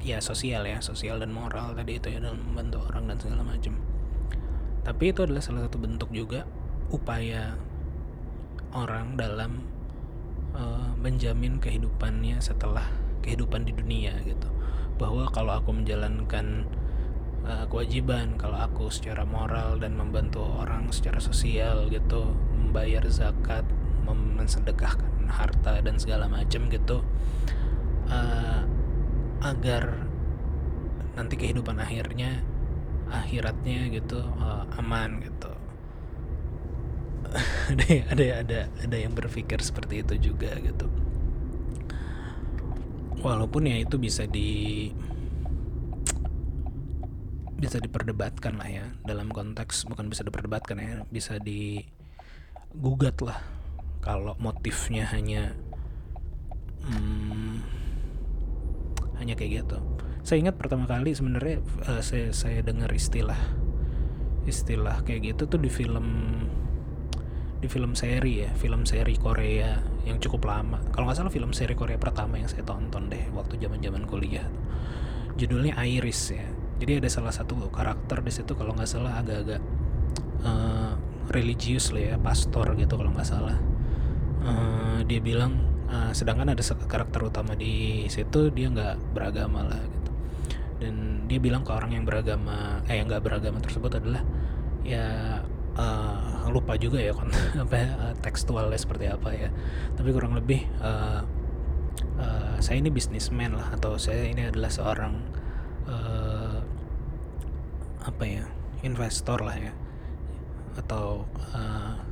ya 0.00 0.18
sosial 0.20 0.64
ya 0.64 0.80
sosial 0.80 1.20
dan 1.20 1.30
moral 1.32 1.76
tadi 1.76 2.00
itu 2.00 2.08
ya 2.08 2.18
dalam 2.20 2.40
membantu 2.52 2.84
orang 2.88 3.08
dan 3.12 3.16
segala 3.20 3.42
macam. 3.44 3.76
Tapi 4.80 5.04
itu 5.12 5.20
adalah 5.24 5.44
salah 5.44 5.62
satu 5.68 5.76
bentuk 5.76 6.08
juga 6.10 6.48
upaya 6.90 7.54
orang 8.72 9.14
dalam 9.20 9.60
uh, 10.56 10.96
menjamin 10.96 11.60
kehidupannya 11.60 12.40
setelah 12.40 12.88
kehidupan 13.20 13.68
di 13.68 13.76
dunia 13.76 14.16
gitu. 14.24 14.48
Bahwa 14.96 15.28
kalau 15.32 15.60
aku 15.60 15.76
menjalankan 15.76 16.64
uh, 17.44 17.64
kewajiban 17.68 18.36
kalau 18.40 18.56
aku 18.56 18.88
secara 18.88 19.24
moral 19.24 19.76
dan 19.80 19.96
membantu 19.96 20.44
orang 20.44 20.88
secara 20.92 21.20
sosial 21.20 21.88
gitu 21.92 22.36
membayar 22.56 23.04
zakat 23.08 23.64
mensedekahkan 24.10 25.30
harta 25.30 25.78
dan 25.78 25.94
segala 26.02 26.26
macam 26.26 26.66
gitu 26.66 27.06
uh, 28.10 28.62
agar 29.40 30.04
nanti 31.16 31.34
kehidupan 31.36 31.80
akhirnya 31.80 32.44
akhiratnya 33.10 33.90
gitu 33.90 34.22
uh, 34.38 34.64
aman 34.78 35.20
gitu. 35.24 35.50
Ada 37.70 37.86
ada 38.10 38.24
ada 38.42 38.60
ada 38.82 38.96
yang 38.98 39.14
berpikir 39.14 39.62
seperti 39.62 40.02
itu 40.02 40.30
juga 40.32 40.50
gitu. 40.58 40.90
Walaupun 43.22 43.70
ya 43.70 43.78
itu 43.78 44.02
bisa 44.02 44.26
di 44.26 44.90
bisa 47.60 47.76
diperdebatkan 47.76 48.56
lah 48.56 48.66
ya 48.72 48.86
dalam 49.04 49.28
konteks 49.28 49.84
bukan 49.84 50.08
bisa 50.08 50.24
diperdebatkan 50.24 50.80
ya 50.80 51.04
bisa 51.12 51.36
digugat 51.36 53.20
lah 53.20 53.36
kalau 54.00 54.32
motifnya 54.40 55.04
hanya 55.12 55.52
hmm, 56.88 57.19
hanya 59.20 59.36
kayak 59.36 59.64
gitu. 59.64 59.78
Saya 60.24 60.40
ingat 60.42 60.56
pertama 60.56 60.88
kali 60.88 61.12
sebenarnya 61.12 61.60
uh, 61.86 62.00
saya 62.00 62.32
saya 62.32 62.64
dengar 62.64 62.88
istilah 62.92 63.38
istilah 64.48 65.04
kayak 65.04 65.36
gitu 65.36 65.46
tuh 65.46 65.60
di 65.60 65.68
film 65.68 66.06
di 67.60 67.68
film 67.68 67.92
seri 67.92 68.40
ya 68.40 68.50
film 68.56 68.88
seri 68.88 69.14
Korea 69.20 69.76
yang 70.08 70.16
cukup 70.16 70.48
lama. 70.48 70.80
Kalau 70.96 71.08
nggak 71.08 71.20
salah 71.20 71.32
film 71.32 71.52
seri 71.52 71.76
Korea 71.76 72.00
pertama 72.00 72.40
yang 72.40 72.48
saya 72.48 72.64
tonton 72.64 73.12
deh 73.12 73.28
waktu 73.36 73.60
zaman 73.60 73.84
zaman 73.84 74.08
kuliah 74.08 74.48
judulnya 75.36 75.76
Iris 75.76 76.32
ya. 76.32 76.44
Jadi 76.80 77.04
ada 77.04 77.08
salah 77.12 77.32
satu 77.32 77.68
karakter 77.68 78.24
di 78.24 78.32
situ 78.32 78.56
kalau 78.56 78.72
nggak 78.72 78.88
salah 78.88 79.20
agak-agak 79.20 79.60
uh, 80.40 80.96
religius 81.28 81.92
lah 81.92 82.12
ya 82.12 82.16
pastor 82.16 82.72
gitu 82.80 82.96
kalau 82.96 83.12
nggak 83.12 83.28
salah. 83.28 83.56
Uh, 84.40 85.04
dia 85.04 85.20
bilang 85.20 85.60
uh, 85.90 86.12
sedangkan 86.14 86.54
ada 86.54 86.62
karakter 86.86 87.20
utama 87.26 87.58
di 87.58 88.06
situ 88.06 88.48
dia 88.54 88.70
nggak 88.70 89.12
beragama 89.12 89.66
lah 89.66 89.82
gitu. 89.82 90.10
Dan 90.80 91.26
dia 91.28 91.36
bilang 91.42 91.66
ke 91.66 91.74
orang 91.74 91.92
yang 91.92 92.06
beragama 92.06 92.80
eh 92.88 92.96
yang 92.96 93.10
nggak 93.10 93.20
beragama 93.26 93.58
tersebut 93.60 94.00
adalah 94.00 94.22
ya 94.86 95.38
uh, 95.76 96.48
lupa 96.48 96.74
juga 96.80 97.02
ya 97.02 97.12
kon 97.12 97.28
apa 97.66 97.76
uh, 97.76 98.14
tekstualnya 98.22 98.78
seperti 98.78 99.10
apa 99.10 99.30
ya. 99.34 99.50
Tapi 99.98 100.08
kurang 100.14 100.38
lebih 100.38 100.64
uh, 100.80 101.20
uh, 102.16 102.56
saya 102.62 102.80
ini 102.80 102.88
bisnismen 102.88 103.58
lah 103.58 103.74
atau 103.76 103.98
saya 104.00 104.24
ini 104.24 104.48
adalah 104.48 104.70
seorang 104.72 105.14
uh, 105.90 106.58
apa 108.00 108.24
ya 108.24 108.44
investor 108.86 109.42
lah 109.44 109.58
ya. 109.58 109.74
Atau 110.78 111.28
uh, 111.52 112.09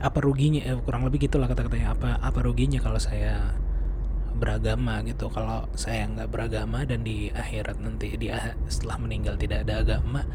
apa 0.00 0.18
ruginya? 0.22 0.62
Eh, 0.64 0.78
kurang 0.82 1.06
lebih 1.06 1.28
gitulah 1.28 1.46
kata-katanya. 1.46 1.94
Apa 1.94 2.18
apa 2.18 2.38
ruginya 2.42 2.78
kalau 2.82 2.98
saya 2.98 3.54
beragama 4.34 5.02
gitu? 5.06 5.30
Kalau 5.30 5.70
saya 5.78 6.06
nggak 6.10 6.30
beragama 6.30 6.82
dan 6.88 7.06
di 7.06 7.30
akhirat 7.30 7.78
nanti 7.78 8.18
di 8.18 8.30
setelah 8.66 8.98
meninggal 8.98 9.38
tidak 9.38 9.66
ada 9.68 9.84
agama 9.84 10.26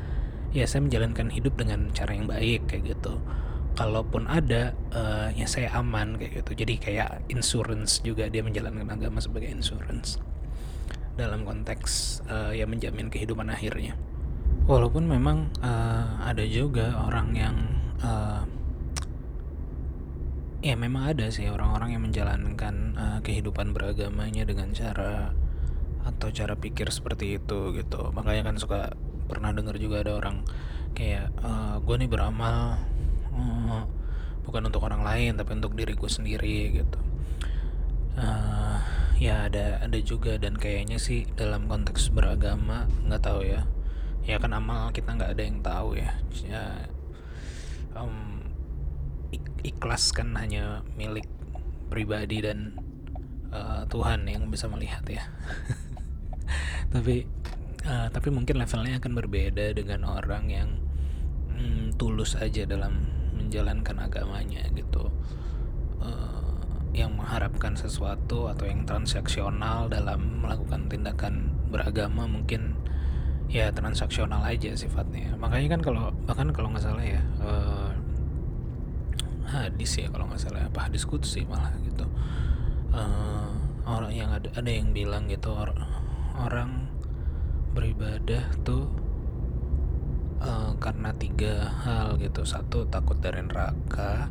ya 0.50 0.66
saya 0.66 0.86
menjalankan 0.86 1.30
hidup 1.30 1.58
dengan 1.58 1.94
cara 1.94 2.12
yang 2.14 2.26
baik 2.26 2.70
kayak 2.70 2.98
gitu. 2.98 3.22
Kalaupun 3.78 4.28
ada 4.28 4.76
uh, 4.92 5.30
ya 5.32 5.46
saya 5.46 5.72
aman 5.78 6.18
kayak 6.20 6.44
gitu. 6.44 6.66
Jadi 6.66 6.74
kayak 6.82 7.30
insurance 7.32 8.02
juga 8.04 8.28
dia 8.28 8.44
menjalankan 8.44 8.90
agama 8.90 9.22
sebagai 9.22 9.48
insurance. 9.48 10.20
Dalam 11.16 11.46
konteks 11.46 12.24
uh, 12.28 12.52
ya 12.52 12.66
menjamin 12.66 13.08
kehidupan 13.14 13.48
akhirnya. 13.48 13.96
Walaupun 14.66 15.06
memang 15.06 15.54
uh, 15.62 16.22
ada 16.26 16.44
juga 16.46 16.98
orang 16.98 17.30
yang 17.38 17.56
uh, 18.04 18.44
ya 20.60 20.76
memang 20.76 21.16
ada 21.16 21.32
sih 21.32 21.48
orang-orang 21.48 21.96
yang 21.96 22.04
menjalankan 22.04 22.76
uh, 23.00 23.20
kehidupan 23.24 23.72
beragamanya 23.72 24.44
dengan 24.44 24.76
cara 24.76 25.32
atau 26.04 26.28
cara 26.32 26.56
pikir 26.60 26.92
seperti 26.92 27.40
itu 27.40 27.72
gitu. 27.76 28.12
Makanya 28.12 28.52
kan 28.52 28.56
suka 28.60 28.92
pernah 29.30 29.56
dengar 29.56 29.80
juga 29.80 30.04
ada 30.04 30.20
orang 30.20 30.44
kayak 30.98 31.32
uh, 31.46 31.48
eh, 31.48 31.86
gue 31.86 31.96
nih 32.02 32.10
beramal 32.10 32.82
uh, 33.32 33.86
bukan 34.44 34.68
untuk 34.68 34.84
orang 34.84 35.06
lain 35.06 35.38
tapi 35.38 35.56
untuk 35.56 35.78
diriku 35.80 36.12
sendiri 36.12 36.84
gitu. 36.84 37.00
Uh, 38.20 38.84
ya 39.16 39.48
ada 39.48 39.80
ada 39.80 40.00
juga 40.04 40.36
dan 40.36 40.60
kayaknya 40.60 41.00
sih 41.00 41.24
dalam 41.40 41.72
konteks 41.72 42.12
beragama 42.12 42.90
nggak 43.08 43.24
tahu 43.24 43.48
ya. 43.48 43.64
Ya 44.28 44.38
kan 44.44 44.52
amal 44.52 44.92
kita 44.92 45.16
nggak 45.16 45.40
ada 45.40 45.44
yang 45.44 45.60
tahu 45.64 45.96
ya. 45.96 46.12
Ya 46.44 46.64
um, 47.96 48.29
ikhlas 49.64 50.12
kan 50.16 50.36
hanya 50.38 50.82
milik 50.96 51.28
pribadi 51.90 52.44
dan 52.46 52.78
uh, 53.50 53.84
Tuhan 53.90 54.26
yang 54.30 54.48
bisa 54.48 54.70
melihat 54.70 55.04
ya. 55.10 55.26
Tapi 56.94 57.26
uh, 57.86 58.10
tapi 58.10 58.34
mungkin 58.34 58.58
levelnya 58.58 58.98
akan 58.98 59.14
berbeda 59.14 59.78
dengan 59.78 60.10
orang 60.10 60.50
yang 60.50 60.70
mm, 61.54 62.02
tulus 62.02 62.34
aja 62.34 62.66
dalam 62.66 63.06
menjalankan 63.38 63.98
agamanya 64.02 64.66
gitu. 64.74 65.14
Uh, 66.02 66.58
yang 66.90 67.14
mengharapkan 67.14 67.78
sesuatu 67.78 68.50
atau 68.50 68.66
yang 68.66 68.82
transaksional 68.90 69.86
dalam 69.94 70.42
melakukan 70.42 70.90
tindakan 70.90 71.54
beragama 71.70 72.26
mungkin 72.26 72.74
ya 73.46 73.70
transaksional 73.70 74.42
aja 74.42 74.74
sifatnya. 74.74 75.38
Makanya 75.38 75.78
kan 75.78 75.82
kalau 75.86 76.04
bahkan 76.26 76.50
kalau 76.50 76.74
nggak 76.74 76.86
salah 76.86 77.06
ya 77.06 77.22
uh, 77.46 77.94
hadis 79.50 79.98
ya 79.98 80.08
kalau 80.14 80.30
nggak 80.30 80.42
salah 80.42 80.70
apa 80.70 80.90
hadis 80.90 81.04
kutsi 81.10 81.44
malah 81.50 81.74
gitu. 81.82 82.06
Uh, 82.90 83.50
orang 83.90 84.14
yang 84.14 84.30
ada 84.30 84.50
ada 84.54 84.70
yang 84.70 84.94
bilang 84.94 85.26
gitu 85.30 85.50
or, 85.54 85.74
orang 86.38 86.90
beribadah 87.74 88.50
tuh 88.66 88.90
eh, 90.42 90.72
karena 90.82 91.10
tiga 91.16 91.70
hal 91.86 92.18
gitu. 92.22 92.46
Satu 92.46 92.86
takut 92.90 93.18
dari 93.22 93.44
neraka. 93.46 94.30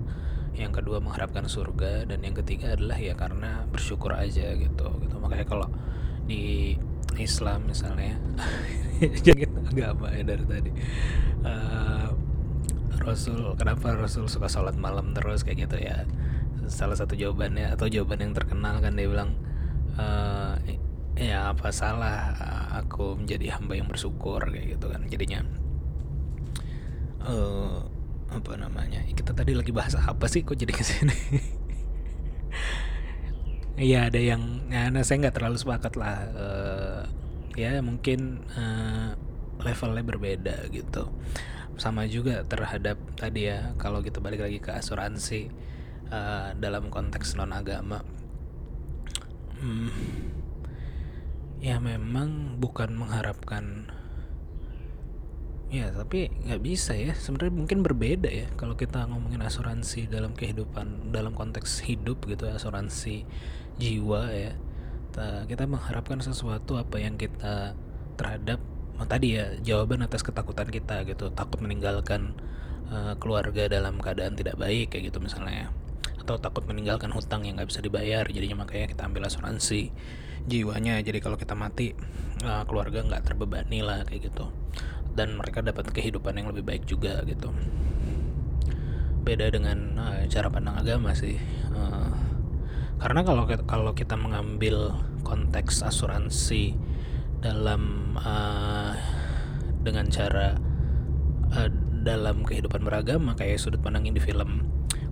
Yang 0.58 0.82
kedua 0.82 0.98
mengharapkan 0.98 1.46
surga. 1.46 2.08
Dan 2.08 2.26
yang 2.26 2.34
ketiga 2.34 2.74
adalah 2.74 2.98
ya 2.98 3.14
karena 3.14 3.64
bersyukur 3.70 4.14
aja 4.14 4.54
gitu 4.58 4.88
gitu. 5.02 5.14
Makanya 5.22 5.46
kalau 5.46 5.68
di 6.28 6.74
Islam 7.16 7.66
misalnya 7.66 8.14
jangan 9.26 9.64
agama 9.70 10.06
ya 10.12 10.22
dari 10.26 10.44
tadi. 10.44 10.70
Eh, 11.46 12.08
Rasul 13.08 13.56
kenapa 13.56 13.96
Rasul 13.96 14.28
suka 14.28 14.52
sholat 14.52 14.76
malam 14.76 15.16
terus 15.16 15.42
kayak 15.42 15.68
gitu 15.68 15.76
ya. 15.80 16.04
Salah 16.68 16.94
satu 16.94 17.16
jawabannya 17.16 17.72
atau 17.72 17.88
jawaban 17.88 18.20
yang 18.20 18.34
terkenal 18.36 18.84
kan 18.84 18.92
dia 18.92 19.08
bilang 19.08 19.32
eh, 19.96 20.76
ya 21.16 21.50
apa 21.50 21.72
salah 21.72 22.36
aku 22.76 23.16
menjadi 23.18 23.56
hamba 23.56 23.80
yang 23.80 23.88
bersyukur 23.88 24.44
kayak 24.44 24.76
gitu 24.76 24.92
kan. 24.92 25.02
Jadinya 25.08 25.40
eh 27.24 27.78
apa 28.28 28.60
namanya 28.60 29.00
kita 29.08 29.32
tadi 29.32 29.56
lagi 29.56 29.72
bahas 29.72 29.96
apa 29.96 30.28
sih 30.28 30.44
kok 30.44 30.56
jadi 30.60 30.72
ke 30.72 30.84
sini 30.84 31.16
Iya 33.78 34.10
ada 34.10 34.18
yang 34.18 34.66
ya, 34.66 34.90
nah, 34.90 35.06
saya 35.06 35.22
nggak 35.22 35.38
terlalu 35.38 35.54
sepakat 35.54 35.94
lah 35.94 36.18
eh, 36.34 37.02
ya 37.54 37.78
mungkin 37.78 38.42
eh, 38.58 39.14
levelnya 39.62 40.02
berbeda 40.02 40.66
gitu 40.74 41.06
sama 41.78 42.04
juga 42.10 42.42
terhadap 42.44 42.98
tadi 43.14 43.48
ya 43.50 43.72
kalau 43.78 44.02
kita 44.02 44.18
balik 44.18 44.42
lagi 44.44 44.58
ke 44.58 44.70
asuransi 44.74 45.48
eh, 46.10 46.48
dalam 46.58 46.90
konteks 46.90 47.38
non 47.38 47.54
agama 47.54 48.02
Hmm, 49.58 49.90
ya 51.58 51.82
memang 51.82 52.62
bukan 52.62 52.94
mengharapkan 52.94 53.90
ya 55.68 55.90
tapi 55.92 56.30
nggak 56.46 56.62
bisa 56.64 56.96
ya 56.96 57.12
sebenarnya 57.12 57.52
mungkin 57.52 57.84
berbeda 57.84 58.30
ya 58.30 58.46
kalau 58.56 58.78
kita 58.78 59.04
ngomongin 59.10 59.42
asuransi 59.44 60.08
dalam 60.08 60.32
kehidupan 60.32 61.12
dalam 61.12 61.34
konteks 61.36 61.84
hidup 61.84 62.24
gitu 62.24 62.48
asuransi 62.48 63.26
jiwa 63.76 64.30
ya. 64.32 64.52
Ta- 65.12 65.44
kita 65.50 65.66
mengharapkan 65.68 66.22
sesuatu 66.22 66.78
apa 66.80 66.96
yang 67.02 67.18
kita 67.20 67.74
terhadap 68.16 68.62
oh, 68.98 69.06
tadi 69.08 69.38
ya 69.38 69.54
jawaban 69.62 70.04
atas 70.04 70.22
ketakutan 70.26 70.68
kita 70.68 71.06
gitu. 71.08 71.30
Takut 71.32 71.62
meninggalkan 71.62 72.34
eh, 72.90 73.14
keluarga 73.22 73.70
dalam 73.70 73.98
keadaan 74.02 74.34
tidak 74.34 74.58
baik 74.58 74.94
kayak 74.94 75.14
gitu 75.14 75.18
misalnya. 75.22 75.68
Ya. 75.68 75.70
atau 76.28 76.36
takut 76.36 76.60
meninggalkan 76.68 77.08
hutang 77.08 77.48
yang 77.48 77.56
nggak 77.56 77.72
bisa 77.72 77.80
dibayar 77.80 78.20
jadinya 78.28 78.60
makanya 78.60 78.92
kita 78.92 79.08
ambil 79.08 79.32
asuransi 79.32 79.88
jiwanya. 80.44 81.00
Jadi 81.00 81.24
kalau 81.24 81.40
kita 81.40 81.56
mati 81.56 81.96
eh, 82.44 82.62
keluarga 82.68 83.00
nggak 83.00 83.24
terbebani 83.24 83.80
lah 83.80 84.04
kayak 84.04 84.28
gitu. 84.28 84.52
Dan 85.16 85.40
mereka 85.40 85.64
dapat 85.64 85.88
kehidupan 85.88 86.36
yang 86.36 86.52
lebih 86.52 86.68
baik 86.68 86.84
juga 86.84 87.24
gitu. 87.24 87.48
Beda 89.24 89.48
dengan 89.48 89.96
eh, 89.96 90.28
cara 90.28 90.52
pandang 90.52 90.76
agama 90.76 91.16
sih 91.16 91.40
Eh, 91.78 92.12
karena 92.98 93.20
kalau 93.22 93.44
kalau 93.46 93.92
kita 93.94 94.18
mengambil 94.18 94.98
konteks 95.22 95.86
asuransi 95.86 96.74
dalam 97.38 98.14
eh, 98.18 98.92
dengan 99.82 100.06
cara 100.10 100.58
eh, 101.54 101.70
dalam 102.02 102.46
kehidupan 102.46 102.82
beragama 102.82 103.34
kayak 103.34 103.58
sudut 103.60 103.82
pandang 103.82 104.08
di 104.10 104.22
film 104.22 104.66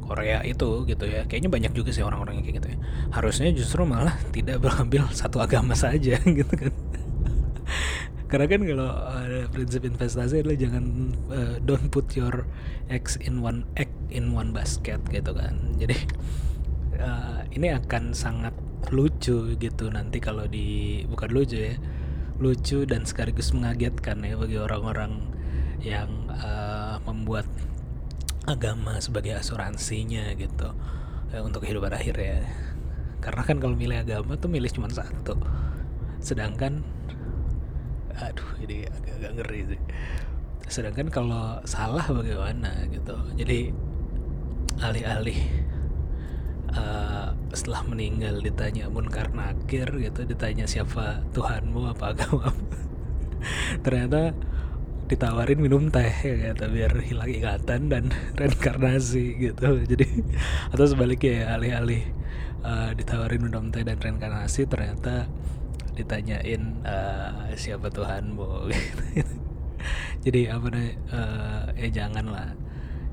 Korea 0.07 0.41
itu 0.47 0.87
gitu 0.87 1.05
ya. 1.05 1.27
Kayaknya 1.27 1.51
banyak 1.51 1.73
juga 1.75 1.91
sih 1.91 2.07
orang-orang 2.07 2.41
yang 2.41 2.45
kayak 2.47 2.57
gitu 2.63 2.69
ya. 2.73 2.79
Harusnya 3.11 3.51
justru 3.51 3.83
malah 3.83 4.15
tidak 4.37 4.63
mengambil 4.63 5.11
satu 5.11 5.43
agama 5.43 5.75
saja 5.75 6.17
gitu 6.39 6.55
kan. 6.55 6.73
Karena 8.27 8.47
kan 8.51 8.61
kalau 8.67 8.91
ada 8.91 9.47
prinsip 9.51 9.87
investasi 9.87 10.43
adalah 10.43 10.59
jangan 10.59 11.15
uh, 11.31 11.55
don't 11.63 11.95
put 11.95 12.11
your 12.19 12.47
eggs 12.91 13.15
in 13.23 13.39
one 13.39 13.63
egg 13.79 13.91
in 14.11 14.35
one 14.35 14.51
basket 14.51 14.99
gitu 15.11 15.31
kan. 15.31 15.55
Jadi 15.79 15.95
uh, 16.99 17.47
ini 17.55 17.71
akan 17.71 18.15
sangat 18.15 18.55
lucu 18.95 19.59
gitu 19.59 19.91
nanti 19.91 20.23
kalau 20.23 20.47
di 20.47 21.03
bukan 21.11 21.31
lucu 21.35 21.59
ya 21.59 21.75
lucu 22.37 22.85
dan 22.85 23.09
sekaligus 23.09 23.57
mengagetkan 23.57 24.21
ya 24.21 24.37
bagi 24.37 24.61
orang-orang 24.61 25.33
yang 25.81 26.09
uh, 26.29 27.01
membuat 27.09 27.49
agama 28.47 29.01
sebagai 29.03 29.35
asuransinya 29.35 30.31
gitu 30.39 30.71
eh, 31.35 31.43
untuk 31.43 31.67
kehidupan 31.67 31.93
akhir 31.93 32.17
ya. 32.17 32.41
Karena 33.19 33.43
kan 33.43 33.59
kalau 33.59 33.75
milih 33.75 34.07
agama 34.07 34.39
tuh 34.39 34.47
milih 34.47 34.71
cuma 34.71 34.87
satu. 34.93 35.35
Sedangkan 36.23 36.85
aduh 38.17 38.51
ini 38.65 38.87
agak-agak 38.87 39.33
ngeri 39.41 39.61
sih. 39.75 39.81
Sedangkan 40.71 41.11
kalau 41.11 41.61
salah 41.67 42.07
bagaimana 42.07 42.87
gitu. 42.93 43.17
Jadi 43.35 43.75
alih-alih 44.81 45.41
eh, 46.75 47.29
setelah 47.55 47.83
meninggal 47.87 48.43
ditanya 48.43 48.91
munkar 48.91 49.31
nakir 49.33 49.87
gitu 49.99 50.27
ditanya 50.27 50.67
siapa 50.67 51.23
Tuhanmu? 51.37 51.95
Apa 51.95 52.15
agamamu? 52.15 52.67
Ternyata 53.85 54.35
ditawarin 55.07 55.63
minum 55.63 55.87
teh 55.87 56.11
ya 56.11 56.51
kata 56.51 56.67
biar 56.67 56.99
hilang 56.99 57.31
ingatan 57.31 57.81
dan 57.87 58.05
reinkarnasi 58.41 59.39
gitu. 59.39 59.83
Jadi 59.87 60.07
atau 60.75 60.87
sebaliknya 60.87 61.33
ya 61.33 61.45
alih-alih 61.59 62.03
eh, 62.67 62.91
ditawarin 62.99 63.43
minum 63.47 63.71
teh 63.71 63.87
dan 63.87 63.99
reinkarnasi 64.03 64.67
ternyata 64.67 65.31
ditanyain 65.97 66.63
eh, 66.83 67.55
siapa 67.55 67.89
Tuhanmu? 67.89 68.69
Gitu. 68.69 69.05
jadi 70.27 70.59
apa 70.59 70.67
nih 70.75 70.91
eh, 71.15 71.65
ya 71.87 71.89
jangan 72.03 72.27
lah 72.27 72.66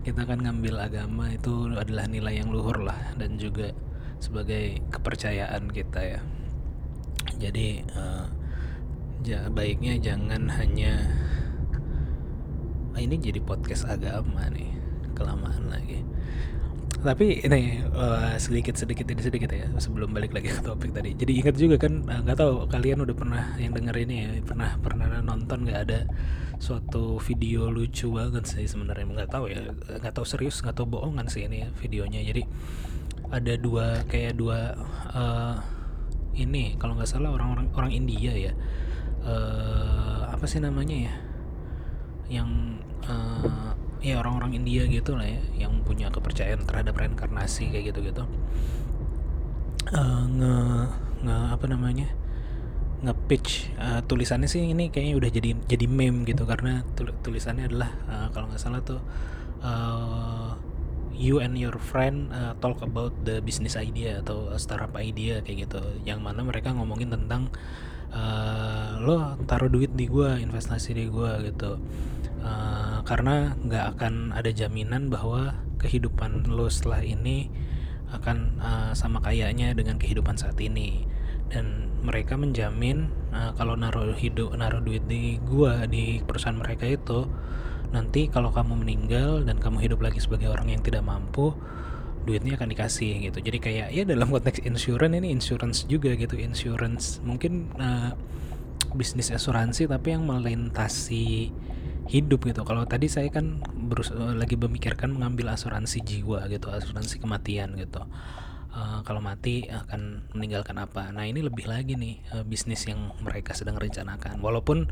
kita 0.04 0.28
kan 0.28 0.40
ngambil 0.44 0.84
agama 0.84 1.32
itu 1.32 1.72
adalah 1.74 2.06
nilai 2.12 2.44
yang 2.44 2.52
luhur 2.52 2.84
lah 2.84 3.16
dan 3.16 3.40
juga 3.40 3.72
sebagai 4.20 4.80
kepercayaan 4.92 5.72
kita 5.72 6.00
ya. 6.04 6.22
Jadi 7.40 7.82
ja- 9.24 9.48
baiknya 9.50 9.96
jangan 10.00 10.52
hanya 10.52 10.94
Ah, 12.94 13.02
ini 13.02 13.18
jadi 13.18 13.42
podcast 13.42 13.90
agama 13.90 14.46
nih 14.54 14.70
kelamaan 15.18 15.66
lagi 15.66 16.06
tapi 17.04 17.44
ini 17.44 17.84
eh, 17.84 18.34
sedikit 18.40 18.80
sedikit 18.80 19.04
ini 19.12 19.20
sedikit 19.20 19.52
ya 19.52 19.68
sebelum 19.76 20.16
balik 20.16 20.32
lagi 20.32 20.56
ke 20.56 20.64
topik 20.64 20.96
tadi. 20.96 21.12
Jadi 21.14 21.32
ingat 21.44 21.56
juga 21.60 21.76
kan 21.76 22.08
eh, 22.08 22.20
nggak 22.24 22.38
tahu 22.40 22.54
kalian 22.72 23.04
udah 23.04 23.16
pernah 23.16 23.44
yang 23.60 23.76
denger 23.76 23.96
ini 24.08 24.16
ya 24.24 24.30
pernah 24.42 24.80
pernah 24.80 25.20
nonton 25.20 25.68
nggak 25.68 25.80
ada 25.84 26.00
suatu 26.64 27.20
video 27.20 27.68
lucu 27.68 28.08
banget 28.16 28.48
sih 28.48 28.64
sebenarnya? 28.64 29.04
Nggak 29.04 29.30
tahu 29.36 29.52
ya 29.52 29.62
nggak 30.00 30.16
tahu 30.16 30.26
serius 30.26 30.64
nggak 30.64 30.80
tahu 30.80 30.96
bohongan 30.96 31.28
sih 31.28 31.44
ini 31.44 31.68
ya 31.68 31.70
videonya. 31.76 32.24
Jadi 32.24 32.48
ada 33.30 33.54
dua 33.60 34.08
kayak 34.08 34.40
dua 34.40 34.72
eh, 35.12 35.56
ini 36.40 36.80
kalau 36.80 36.96
nggak 36.96 37.12
salah 37.12 37.36
orang-orang 37.36 37.68
orang 37.76 37.92
India 37.92 38.32
ya. 38.32 38.54
Eh 39.28 40.22
apa 40.32 40.46
sih 40.48 40.64
namanya 40.64 41.12
ya? 41.12 41.14
Yang 42.40 42.50
eh, 43.12 43.83
ya 44.04 44.20
orang-orang 44.20 44.60
India 44.60 44.84
gitu 44.86 45.16
lah 45.16 45.24
ya 45.24 45.40
yang 45.64 45.80
punya 45.88 46.12
kepercayaan 46.12 46.68
terhadap 46.68 47.00
reinkarnasi 47.00 47.72
kayak 47.72 47.96
gitu-gitu. 47.96 48.28
Eh, 49.90 50.24
nge 50.38 50.56
nge 51.24 51.38
apa 51.56 51.66
namanya 51.72 52.12
nge-pitch 53.04 53.74
eh, 53.80 54.02
tulisannya 54.04 54.52
sih 54.52 54.64
ini 54.64 54.92
kayaknya 54.92 55.16
udah 55.16 55.30
jadi 55.32 55.50
jadi 55.66 55.86
meme 55.88 56.28
gitu. 56.28 56.44
Karena 56.44 56.84
tul- 57.00 57.16
tulisannya 57.24 57.72
adalah 57.72 57.92
eh, 58.12 58.28
kalau 58.36 58.52
nggak 58.52 58.60
salah 58.60 58.84
tuh 58.84 59.00
eh, 59.64 60.52
you 61.14 61.40
and 61.40 61.56
your 61.56 61.78
friend 61.78 62.34
uh, 62.34 62.58
talk 62.58 62.82
about 62.82 63.14
the 63.22 63.38
business 63.46 63.78
idea 63.78 64.20
atau 64.26 64.50
startup 64.58 64.92
idea 64.98 65.40
kayak 65.46 65.70
gitu. 65.70 65.82
Yang 66.04 66.20
mana 66.26 66.42
mereka 66.42 66.74
ngomongin 66.74 67.14
tentang 67.14 67.54
uh, 68.12 68.98
lo 68.98 69.38
taruh 69.46 69.70
duit 69.70 69.94
di 69.94 70.10
gua 70.10 70.42
investasi 70.42 70.98
di 70.98 71.06
gua 71.08 71.38
gitu 71.46 71.78
Uh, 72.44 73.00
karena 73.08 73.56
nggak 73.56 73.96
akan 73.96 74.36
ada 74.36 74.52
jaminan 74.52 75.08
bahwa 75.08 75.56
kehidupan 75.80 76.52
lo 76.52 76.68
setelah 76.68 77.00
ini 77.00 77.48
akan 78.12 78.60
uh, 78.60 78.92
sama 78.92 79.24
kayaknya 79.24 79.72
dengan 79.72 79.96
kehidupan 79.96 80.36
saat 80.36 80.60
ini. 80.60 81.08
Dan 81.48 81.88
mereka 82.04 82.36
menjamin 82.36 83.08
uh, 83.32 83.56
kalau 83.56 83.80
naruh 83.80 84.12
hidup 84.12 84.52
naruh 84.60 84.84
duit 84.84 85.08
di 85.08 85.40
gua 85.40 85.88
di 85.88 86.20
perusahaan 86.20 86.60
mereka 86.60 86.84
itu 86.84 87.32
nanti 87.96 88.28
kalau 88.28 88.52
kamu 88.52 88.84
meninggal 88.84 89.46
dan 89.48 89.62
kamu 89.62 89.86
hidup 89.86 90.04
lagi 90.04 90.20
sebagai 90.20 90.50
orang 90.50 90.68
yang 90.74 90.82
tidak 90.84 91.06
mampu 91.06 91.56
duitnya 92.28 92.60
akan 92.60 92.72
dikasih 92.76 93.30
gitu. 93.30 93.40
Jadi 93.40 93.58
kayak 93.60 93.88
ya 93.96 94.04
dalam 94.04 94.32
konteks 94.32 94.64
insurance 94.68 95.16
ini 95.16 95.30
insurance 95.32 95.88
juga 95.88 96.12
gitu. 96.16 96.36
Insurance 96.36 97.24
mungkin 97.24 97.72
uh, 97.80 98.12
bisnis 98.98 99.32
asuransi 99.32 99.88
tapi 99.88 100.12
yang 100.12 100.28
melintasi 100.28 101.54
hidup 102.12 102.44
gitu 102.46 102.62
kalau 102.68 102.84
tadi 102.84 103.08
saya 103.08 103.32
kan 103.32 103.64
berus- 103.64 104.14
lagi 104.14 104.60
memikirkan 104.60 105.16
mengambil 105.16 105.56
asuransi 105.56 106.04
jiwa 106.04 106.46
gitu 106.52 106.68
asuransi 106.70 107.18
kematian 107.24 107.74
gitu 107.80 108.04
eh, 108.74 109.00
kalau 109.08 109.22
mati 109.22 109.70
akan 109.70 110.26
meninggalkan 110.34 110.78
apa. 110.82 111.10
Nah 111.14 111.26
ini 111.30 111.46
lebih 111.46 111.70
lagi 111.70 111.94
nih 111.96 112.16
eh, 112.34 112.44
bisnis 112.46 112.84
yang 112.90 113.14
mereka 113.22 113.54
sedang 113.54 113.78
rencanakan. 113.78 114.42
Walaupun 114.42 114.90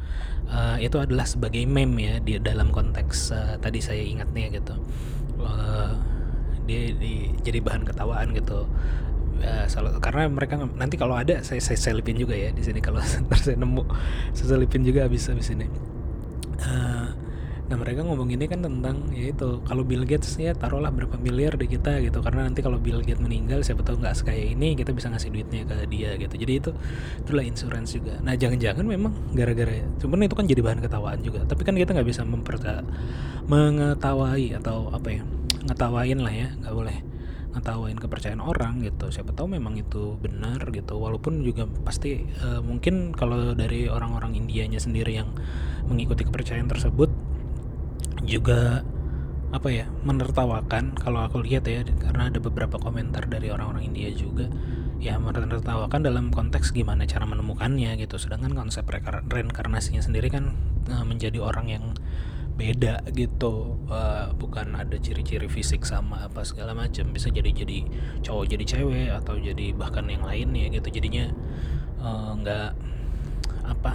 eh, 0.49 0.77
itu 0.85 0.97
adalah 1.01 1.25
sebagai 1.27 1.63
meme 1.65 1.97
ya 2.01 2.15
di 2.21 2.37
dalam 2.39 2.69
konteks 2.69 3.17
eh, 3.33 3.55
tadi 3.61 3.79
saya 3.81 4.01
ingat 4.01 4.29
nih 4.33 4.61
gitu. 4.61 4.75
Eh, 5.41 5.91
dia 6.69 6.81
di- 6.95 7.33
jadi 7.41 7.59
bahan 7.63 7.83
ketawaan 7.89 8.31
gitu. 8.37 8.69
Salah- 9.65 9.97
karena 9.97 10.29
mereka 10.29 10.53
nanti 10.77 11.01
kalau 11.01 11.17
ada 11.17 11.41
saya 11.41 11.57
saya 11.57 11.73
selipin 11.73 12.13
juga 12.13 12.37
ya 12.37 12.53
di 12.53 12.61
sini 12.61 12.77
kalau 12.77 13.01
saya 13.41 13.57
nemu 13.57 13.81
saya 14.37 14.47
selipin 14.53 14.85
juga 14.85 15.09
habis 15.09 15.25
habis 15.25 15.49
ini. 15.49 15.65
Eh, 16.61 17.07
nah 17.71 17.79
mereka 17.79 18.03
ngomong 18.03 18.27
ini 18.35 18.51
kan 18.51 18.59
tentang 18.59 19.07
ya 19.15 19.31
itu 19.31 19.63
kalau 19.63 19.87
Bill 19.87 20.03
Gates 20.03 20.35
ya 20.35 20.51
taruhlah 20.51 20.91
berapa 20.91 21.15
miliar 21.17 21.55
di 21.55 21.67
kita 21.71 22.03
gitu. 22.03 22.19
Karena 22.21 22.45
nanti 22.45 22.59
kalau 22.61 22.77
Bill 22.77 23.01
Gates 23.01 23.23
meninggal 23.23 23.63
siapa 23.65 23.81
tahu 23.81 23.99
nggak 24.03 24.15
sekaya 24.17 24.43
ini 24.53 24.75
kita 24.75 24.91
bisa 24.91 25.09
ngasih 25.09 25.29
duitnya 25.31 25.63
ke 25.65 25.87
dia 25.87 26.15
gitu. 26.19 26.35
Jadi 26.35 26.53
itu 26.53 26.71
itulah 27.23 27.43
insurance 27.45 27.95
juga. 27.95 28.19
Nah 28.21 28.35
jangan-jangan 28.35 28.85
memang 28.85 29.13
gara-gara 29.33 29.81
cuman 29.97 30.27
itu 30.27 30.35
kan 30.37 30.45
jadi 30.45 30.61
bahan 30.61 30.79
ketawaan 30.83 31.19
juga. 31.23 31.41
Tapi 31.47 31.61
kan 31.63 31.73
kita 31.75 31.91
nggak 31.95 32.07
bisa 32.07 32.21
memperta 32.27 32.83
mengetawai 33.49 34.61
atau 34.61 34.91
apa 34.93 35.07
ya 35.09 35.23
ngetawain 35.61 36.19
lah 36.19 36.33
ya 36.33 36.49
nggak 36.61 36.73
boleh 36.73 37.10
ngetawain 37.51 37.99
kepercayaan 37.99 38.39
orang 38.39 38.79
gitu. 38.83 39.11
Siapa 39.11 39.35
tahu 39.35 39.55
memang 39.55 39.75
itu 39.75 40.15
benar 40.19 40.63
gitu. 40.71 40.97
Walaupun 40.97 41.43
juga 41.43 41.67
pasti 41.83 42.23
eh, 42.23 42.61
mungkin 42.63 43.11
kalau 43.11 43.51
dari 43.53 43.91
orang-orang 43.91 44.35
Indianya 44.39 44.79
sendiri 44.79 45.19
yang 45.19 45.35
mengikuti 45.87 46.23
kepercayaan 46.23 46.71
tersebut 46.71 47.11
juga 48.23 48.85
apa 49.51 49.67
ya 49.67 49.91
menertawakan. 50.07 50.95
Kalau 50.95 51.27
aku 51.27 51.43
lihat 51.43 51.67
ya 51.67 51.83
karena 51.83 52.31
ada 52.31 52.39
beberapa 52.39 52.79
komentar 52.79 53.27
dari 53.27 53.51
orang-orang 53.51 53.91
India 53.91 54.07
juga 54.15 54.47
ya 55.01 55.17
menertawakan 55.17 56.05
dalam 56.05 56.29
konteks 56.29 56.71
gimana 56.71 57.03
cara 57.03 57.27
menemukannya 57.27 57.99
gitu. 57.99 58.15
Sedangkan 58.15 58.55
konsep 58.55 58.87
reinkarnasinya 59.27 59.99
sendiri 59.99 60.31
kan 60.31 60.55
eh, 60.87 61.03
menjadi 61.03 61.43
orang 61.43 61.67
yang 61.67 61.85
beda 62.55 63.01
gitu. 63.15 63.79
Eh, 63.87 64.27
bukan 64.35 64.75
ada 64.77 64.95
ciri-ciri 64.99 65.47
fisik 65.47 65.83
sama 65.87 66.27
apa 66.27 66.43
segala 66.45 66.75
macam 66.75 67.09
bisa 67.11 67.31
jadi 67.31 67.49
jadi 67.51 67.87
cowok 68.21 68.45
jadi 68.47 68.65
cewek 68.65 69.09
atau 69.23 69.35
jadi 69.39 69.73
bahkan 69.75 70.07
yang 70.07 70.23
lainnya 70.23 70.69
gitu. 70.71 70.87
Jadinya 71.01 71.31
eh, 72.01 72.31
nggak 72.41 72.69
apa 73.67 73.93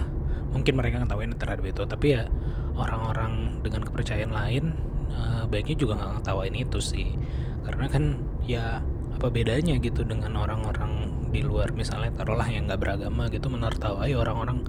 mungkin 0.51 0.73
mereka 0.79 1.03
ngetawain 1.03 1.33
terhadap 1.37 1.65
itu. 1.65 1.81
Tapi 1.85 2.07
ya 2.17 2.23
orang-orang 2.77 3.61
dengan 3.61 3.81
kepercayaan 3.85 4.33
lain 4.33 4.75
eh, 5.13 5.43
baiknya 5.47 5.77
juga 5.77 5.93
nggak 6.01 6.11
ngetawain 6.21 6.55
itu 6.57 6.79
sih. 6.81 7.07
Karena 7.63 7.85
kan 7.91 8.03
ya 8.47 8.81
apa 9.17 9.33
bedanya 9.33 9.81
gitu 9.81 10.05
dengan 10.05 10.37
orang-orang 10.37 11.09
di 11.33 11.41
luar. 11.41 11.73
Misalnya 11.73 12.13
taruhlah 12.13 12.47
yang 12.47 12.69
nggak 12.69 12.81
beragama 12.81 13.27
gitu 13.33 13.49
menertawai 13.49 14.11
orang-orang 14.13 14.65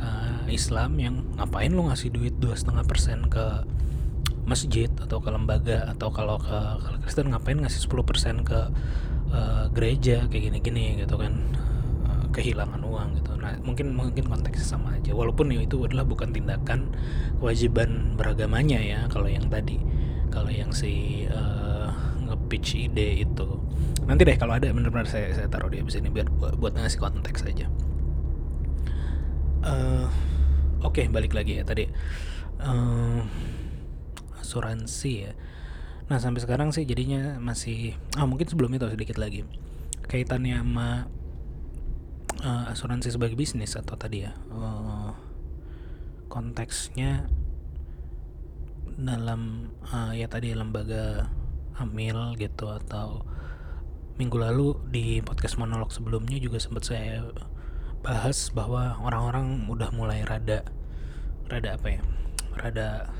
eh, 0.00 0.54
Islam 0.54 0.98
yang 1.00 1.24
ngapain 1.36 1.72
lu 1.72 1.88
ngasih 1.88 2.12
duit 2.12 2.34
dua 2.38 2.54
setengah 2.56 2.84
persen 2.84 3.26
ke 3.26 3.64
masjid 4.46 4.86
atau 5.02 5.18
ke 5.18 5.28
lembaga 5.28 5.90
atau 5.90 6.14
kalau 6.14 6.38
ke 6.38 6.58
kalau 6.78 6.98
Kristen 7.02 7.34
ngapain 7.34 7.58
ngasih 7.58 7.82
10% 7.82 8.46
ke 8.46 8.60
eh, 9.34 9.64
gereja 9.74 10.30
kayak 10.30 10.42
gini-gini 10.54 11.02
gitu 11.02 11.18
kan 11.18 11.34
Eh, 12.06 12.26
kehilangan 12.30 12.80
uang 12.86 13.08
gitu. 13.18 13.32
Nah, 13.34 13.58
mungkin 13.66 13.96
mungkin 13.96 14.30
konteksnya 14.30 14.78
sama 14.78 14.94
aja. 14.94 15.10
Walaupun 15.10 15.50
ya 15.50 15.62
itu 15.62 15.82
adalah 15.82 16.06
bukan 16.06 16.30
tindakan 16.30 16.94
kewajiban 17.42 18.14
beragamanya 18.14 18.78
ya 18.78 19.00
kalau 19.10 19.26
yang 19.26 19.46
tadi. 19.50 19.80
Kalau 20.30 20.50
yang 20.52 20.70
si 20.70 21.24
eh, 21.26 21.88
nge-pitch 22.26 22.90
ide 22.90 23.26
itu. 23.26 23.48
Nanti 24.06 24.22
deh 24.22 24.38
kalau 24.38 24.54
ada 24.54 24.70
benar-benar 24.70 25.10
saya 25.10 25.34
saya 25.34 25.50
taruh 25.50 25.66
di 25.66 25.82
abis 25.82 25.98
ini 25.98 26.12
biar 26.14 26.30
buat, 26.30 26.54
buat 26.60 26.78
ngasih 26.78 27.00
konteks 27.02 27.42
aja. 27.48 27.66
Eh, 29.66 30.06
Oke, 30.86 31.10
balik 31.10 31.34
lagi 31.34 31.58
ya 31.58 31.64
tadi. 31.66 31.90
Eh, 32.62 33.20
asuransi 34.38 35.12
ya. 35.26 35.32
Nah 36.06 36.22
sampai 36.22 36.38
sekarang 36.46 36.70
sih 36.70 36.86
jadinya 36.86 37.42
masih 37.42 37.98
ah 38.14 38.30
mungkin 38.30 38.46
sebelum 38.46 38.70
itu 38.78 38.86
sedikit 38.86 39.18
lagi 39.18 39.42
kaitannya 40.06 40.62
sama 40.62 41.10
eh, 42.46 42.64
asuransi 42.70 43.10
sebagai 43.10 43.34
bisnis 43.34 43.74
atau 43.74 43.98
tadi 43.98 44.22
ya 44.22 44.32
eh, 44.54 45.10
konteksnya 46.30 47.26
dalam 48.94 49.74
eh, 49.90 50.22
ya 50.22 50.30
tadi 50.30 50.54
lembaga 50.54 51.26
amil 51.82 52.38
gitu 52.38 52.70
atau 52.70 53.26
minggu 54.16 54.38
lalu 54.38 54.78
di 54.88 55.20
podcast 55.20 55.58
monolog 55.58 55.90
sebelumnya 55.90 56.38
juga 56.38 56.56
sempat 56.62 56.86
saya 56.86 57.26
bahas 58.06 58.54
bahwa 58.54 59.02
orang-orang 59.02 59.66
udah 59.66 59.90
mulai 59.90 60.22
rada 60.22 60.62
rada 61.50 61.74
apa 61.74 61.98
ya 61.98 62.00
rada 62.54 63.10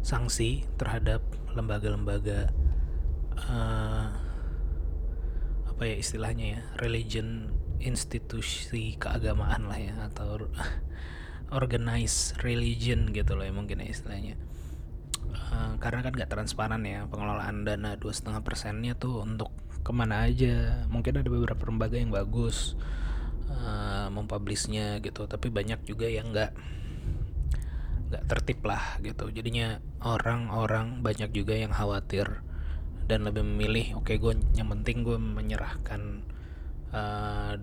sanksi 0.00 0.64
terhadap 0.80 1.20
lembaga-lembaga 1.52 2.48
eh, 3.36 4.06
apa 5.68 5.82
ya 5.84 5.94
istilahnya 6.00 6.56
ya 6.56 6.60
religion 6.80 7.52
institusi 7.76 8.96
keagamaan 8.96 9.68
lah 9.68 9.76
ya 9.76 9.92
atau 10.08 10.48
organized 11.60 12.40
religion 12.40 13.12
gitu 13.12 13.36
loh 13.36 13.44
ya 13.44 13.52
mungkin 13.52 13.84
ya 13.84 13.92
istilahnya. 13.92 14.40
Eh, 15.36 15.72
karena 15.84 16.00
kan 16.00 16.16
nggak 16.16 16.32
transparan 16.32 16.80
ya 16.80 17.04
pengelolaan 17.12 17.68
dana 17.68 17.92
dua 18.00 18.16
setengah 18.16 18.40
persennya 18.40 18.96
tuh 18.96 19.20
untuk 19.20 19.52
ke 19.84 19.92
mana 19.92 20.24
aja. 20.24 20.88
Mungkin 20.88 21.20
ada 21.20 21.28
beberapa 21.28 21.68
lembaga 21.68 22.00
yang 22.00 22.08
bagus 22.08 22.72
eh, 23.56 24.08
mempublishnya 24.12 25.00
gitu. 25.00 25.24
Tapi 25.26 25.48
banyak 25.48 25.82
juga 25.88 26.06
yang 26.06 26.30
nggak 26.32 26.52
nggak 28.06 28.24
tertib 28.30 28.60
lah 28.62 29.00
gitu. 29.02 29.32
Jadinya 29.34 29.82
orang-orang 30.04 31.02
banyak 31.02 31.34
juga 31.34 31.58
yang 31.58 31.74
khawatir 31.74 32.44
dan 33.06 33.22
lebih 33.22 33.46
memilih 33.46 34.02
oke 34.02 34.14
gue 34.18 34.32
yang 34.54 34.68
penting 34.70 35.02
gue 35.02 35.18
menyerahkan. 35.18 36.22
Eh, 36.94 37.54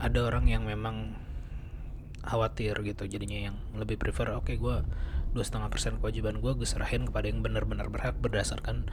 ada 0.00 0.18
orang 0.24 0.48
yang 0.48 0.64
memang 0.64 1.12
khawatir 2.24 2.76
gitu. 2.84 3.04
Jadinya 3.04 3.52
yang 3.52 3.56
lebih 3.76 4.00
prefer 4.00 4.32
oke 4.36 4.52
gue 4.56 4.76
dua 5.30 5.44
setengah 5.46 5.70
persen 5.70 5.96
kewajiban 6.02 6.42
gue 6.42 6.52
gue 6.54 6.68
serahin 6.68 7.06
kepada 7.06 7.30
yang 7.30 7.40
benar-benar 7.40 7.86
berhak 7.86 8.18
berdasarkan 8.18 8.90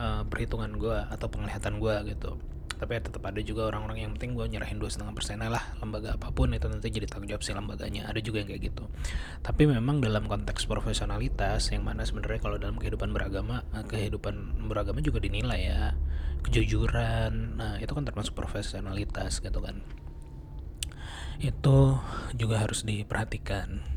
eh, 0.00 0.22
perhitungan 0.26 0.76
gue 0.80 0.98
atau 1.12 1.26
penglihatan 1.28 1.80
gue 1.80 1.94
gitu. 2.16 2.40
Tapi 2.74 2.98
tetap 2.98 3.22
ada 3.22 3.38
juga 3.38 3.70
orang-orang 3.70 4.02
yang 4.02 4.12
penting 4.18 4.34
gue 4.34 4.46
nyerahin 4.50 4.82
dua 4.82 4.90
setengah 4.90 5.14
persen 5.14 5.38
lah 5.38 5.62
lembaga 5.78 6.18
apa 6.18 6.34
pun 6.34 6.50
itu 6.50 6.66
nanti 6.66 6.90
jadi 6.90 7.06
tanggung 7.06 7.30
jawab 7.30 7.42
si 7.46 7.54
lembaganya. 7.54 8.10
Ada 8.10 8.20
juga 8.20 8.42
yang 8.42 8.48
kayak 8.50 8.62
gitu. 8.72 8.84
Tapi 9.40 9.62
memang 9.70 10.02
dalam 10.02 10.26
konteks 10.26 10.66
profesionalitas 10.66 11.70
yang 11.70 11.86
mana 11.86 12.02
sebenarnya 12.02 12.40
kalau 12.42 12.56
dalam 12.58 12.76
kehidupan 12.76 13.14
beragama 13.14 13.62
eh, 13.72 13.84
kehidupan 13.86 14.66
beragama 14.66 14.98
juga 15.00 15.22
dinilai 15.22 15.60
ya. 15.70 15.94
Kejujuran 16.44 17.56
nah 17.56 17.80
itu 17.80 17.92
kan 17.94 18.04
termasuk 18.04 18.34
profesionalitas 18.34 19.38
gitu 19.38 19.60
kan. 19.62 19.80
Itu 21.38 21.98
juga 22.34 22.62
harus 22.66 22.82
diperhatikan 22.82 23.94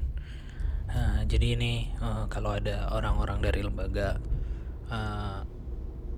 Nah, 0.87 1.23
jadi 1.27 1.59
ini 1.59 1.91
eh, 1.91 2.23
kalau 2.31 2.55
ada 2.55 2.91
orang-orang 2.95 3.43
dari 3.43 3.61
lembaga 3.63 4.17
eh, 4.87 5.39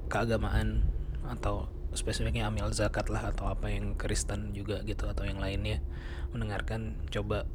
keagamaan 0.10 0.86
atau 1.30 1.70
spesifiknya 1.94 2.50
amil 2.50 2.70
zakat 2.70 3.10
lah 3.10 3.34
atau 3.34 3.50
apa 3.50 3.70
yang 3.70 3.98
Kristen 3.98 4.54
juga 4.54 4.82
gitu 4.86 5.10
atau 5.10 5.26
yang 5.26 5.42
lainnya 5.42 5.82
mendengarkan 6.30 7.02
coba 7.10 7.50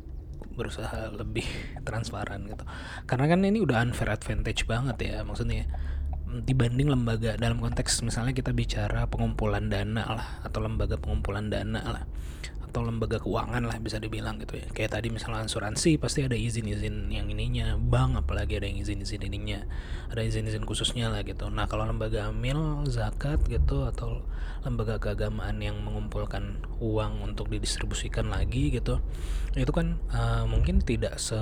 berusaha 0.55 1.15
lebih 1.15 1.47
transparan 1.87 2.47
gitu. 2.51 2.67
Karena 3.07 3.27
kan 3.31 3.41
ini 3.47 3.63
udah 3.63 3.83
unfair 3.83 4.11
advantage 4.11 4.67
banget 4.67 4.97
ya 5.03 5.23
maksudnya 5.23 5.67
dibanding 6.43 6.91
lembaga 6.91 7.39
dalam 7.39 7.63
konteks 7.63 8.03
misalnya 8.03 8.35
kita 8.35 8.51
bicara 8.51 9.07
pengumpulan 9.07 9.71
dana 9.71 10.03
lah 10.03 10.29
atau 10.43 10.67
lembaga 10.67 10.99
pengumpulan 10.99 11.47
dana 11.47 11.79
lah 11.79 12.05
atau 12.69 12.81
lembaga 12.83 13.21
keuangan 13.21 13.65
lah 13.65 13.77
bisa 13.79 14.01
dibilang 14.01 14.41
gitu 14.41 14.59
ya. 14.59 14.67
Kayak 14.73 15.01
tadi 15.01 15.09
misalnya 15.13 15.45
asuransi 15.45 16.01
pasti 16.01 16.25
ada 16.25 16.35
izin-izin 16.35 17.13
yang 17.13 17.29
ininya. 17.29 17.77
Bank 17.77 18.25
apalagi 18.25 18.59
ada 18.59 18.67
yang 18.67 18.81
izin-izin 18.81 19.23
ininya. 19.25 19.63
Ada 20.11 20.25
izin-izin 20.25 20.65
khususnya 20.65 21.13
lah 21.13 21.23
gitu. 21.23 21.53
Nah 21.53 21.69
kalau 21.69 21.85
lembaga 21.85 22.33
amil 22.33 22.89
zakat 22.89 23.45
gitu 23.47 23.85
atau 23.85 24.25
lembaga 24.65 24.97
keagamaan 24.97 25.61
yang 25.61 25.77
mengumpulkan 25.85 26.65
uang 26.81 27.21
untuk 27.21 27.53
didistribusikan 27.53 28.33
lagi 28.33 28.73
gitu 28.73 28.97
itu 29.55 29.71
kan 29.71 30.01
eh, 30.09 30.45
mungkin 30.49 30.81
tidak 30.81 31.21
se 31.21 31.37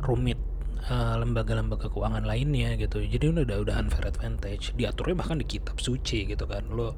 rumit 0.00 0.40
eh, 0.86 1.14
lembaga-lembaga 1.18 1.90
keuangan 1.90 2.22
lainnya 2.22 2.78
gitu. 2.78 3.02
Jadi 3.02 3.34
udah 3.34 3.58
udah 3.58 3.74
unfair 3.82 4.06
advantage. 4.06 4.76
Diaturnya 4.78 5.16
bahkan 5.18 5.42
di 5.42 5.46
kitab 5.46 5.82
suci 5.82 6.30
gitu 6.30 6.44
kan. 6.46 6.70
Lo 6.70 6.94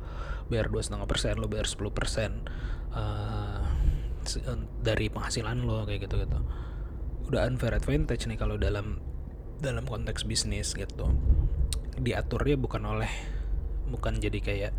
bayar 0.50 0.68
dua 0.68 0.82
setengah 0.82 1.06
persen 1.06 1.38
lo 1.38 1.46
bayar 1.46 1.70
10 1.70 1.94
persen 1.94 2.30
eh, 2.90 3.62
eh, 4.42 4.58
dari 4.82 5.06
penghasilan 5.08 5.62
lo 5.64 5.86
kayak 5.86 6.10
gitu 6.10 6.20
gitu. 6.20 6.38
Udah 7.30 7.46
unfair 7.46 7.78
advantage 7.78 8.26
nih 8.26 8.36
kalau 8.36 8.58
dalam 8.58 8.98
dalam 9.62 9.84
konteks 9.86 10.26
bisnis 10.26 10.74
gitu. 10.74 11.12
Diaturnya 12.00 12.56
bukan 12.56 12.82
oleh 12.84 13.12
bukan 13.90 14.22
jadi 14.22 14.38
kayak 14.40 14.72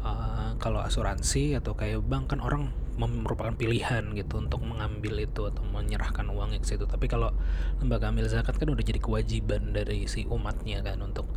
uh, 0.00 0.54
kalau 0.62 0.80
asuransi 0.80 1.58
atau 1.58 1.74
kayak 1.74 2.00
bank 2.06 2.32
kan 2.32 2.40
orang 2.40 2.70
merupakan 2.96 3.52
pilihan 3.52 4.08
gitu 4.16 4.40
untuk 4.40 4.64
mengambil 4.64 5.20
itu 5.20 5.44
atau 5.44 5.60
menyerahkan 5.68 6.24
uangnya 6.32 6.64
ke 6.64 6.68
situ 6.72 6.88
tapi 6.88 7.06
kalau 7.12 7.28
lembaga 7.78 8.08
ambil 8.08 8.24
zakat 8.26 8.56
kan 8.56 8.72
udah 8.72 8.80
jadi 8.80 9.00
kewajiban 9.00 9.76
dari 9.76 10.08
si 10.08 10.24
umatnya 10.24 10.80
kan 10.80 11.04
untuk 11.04 11.28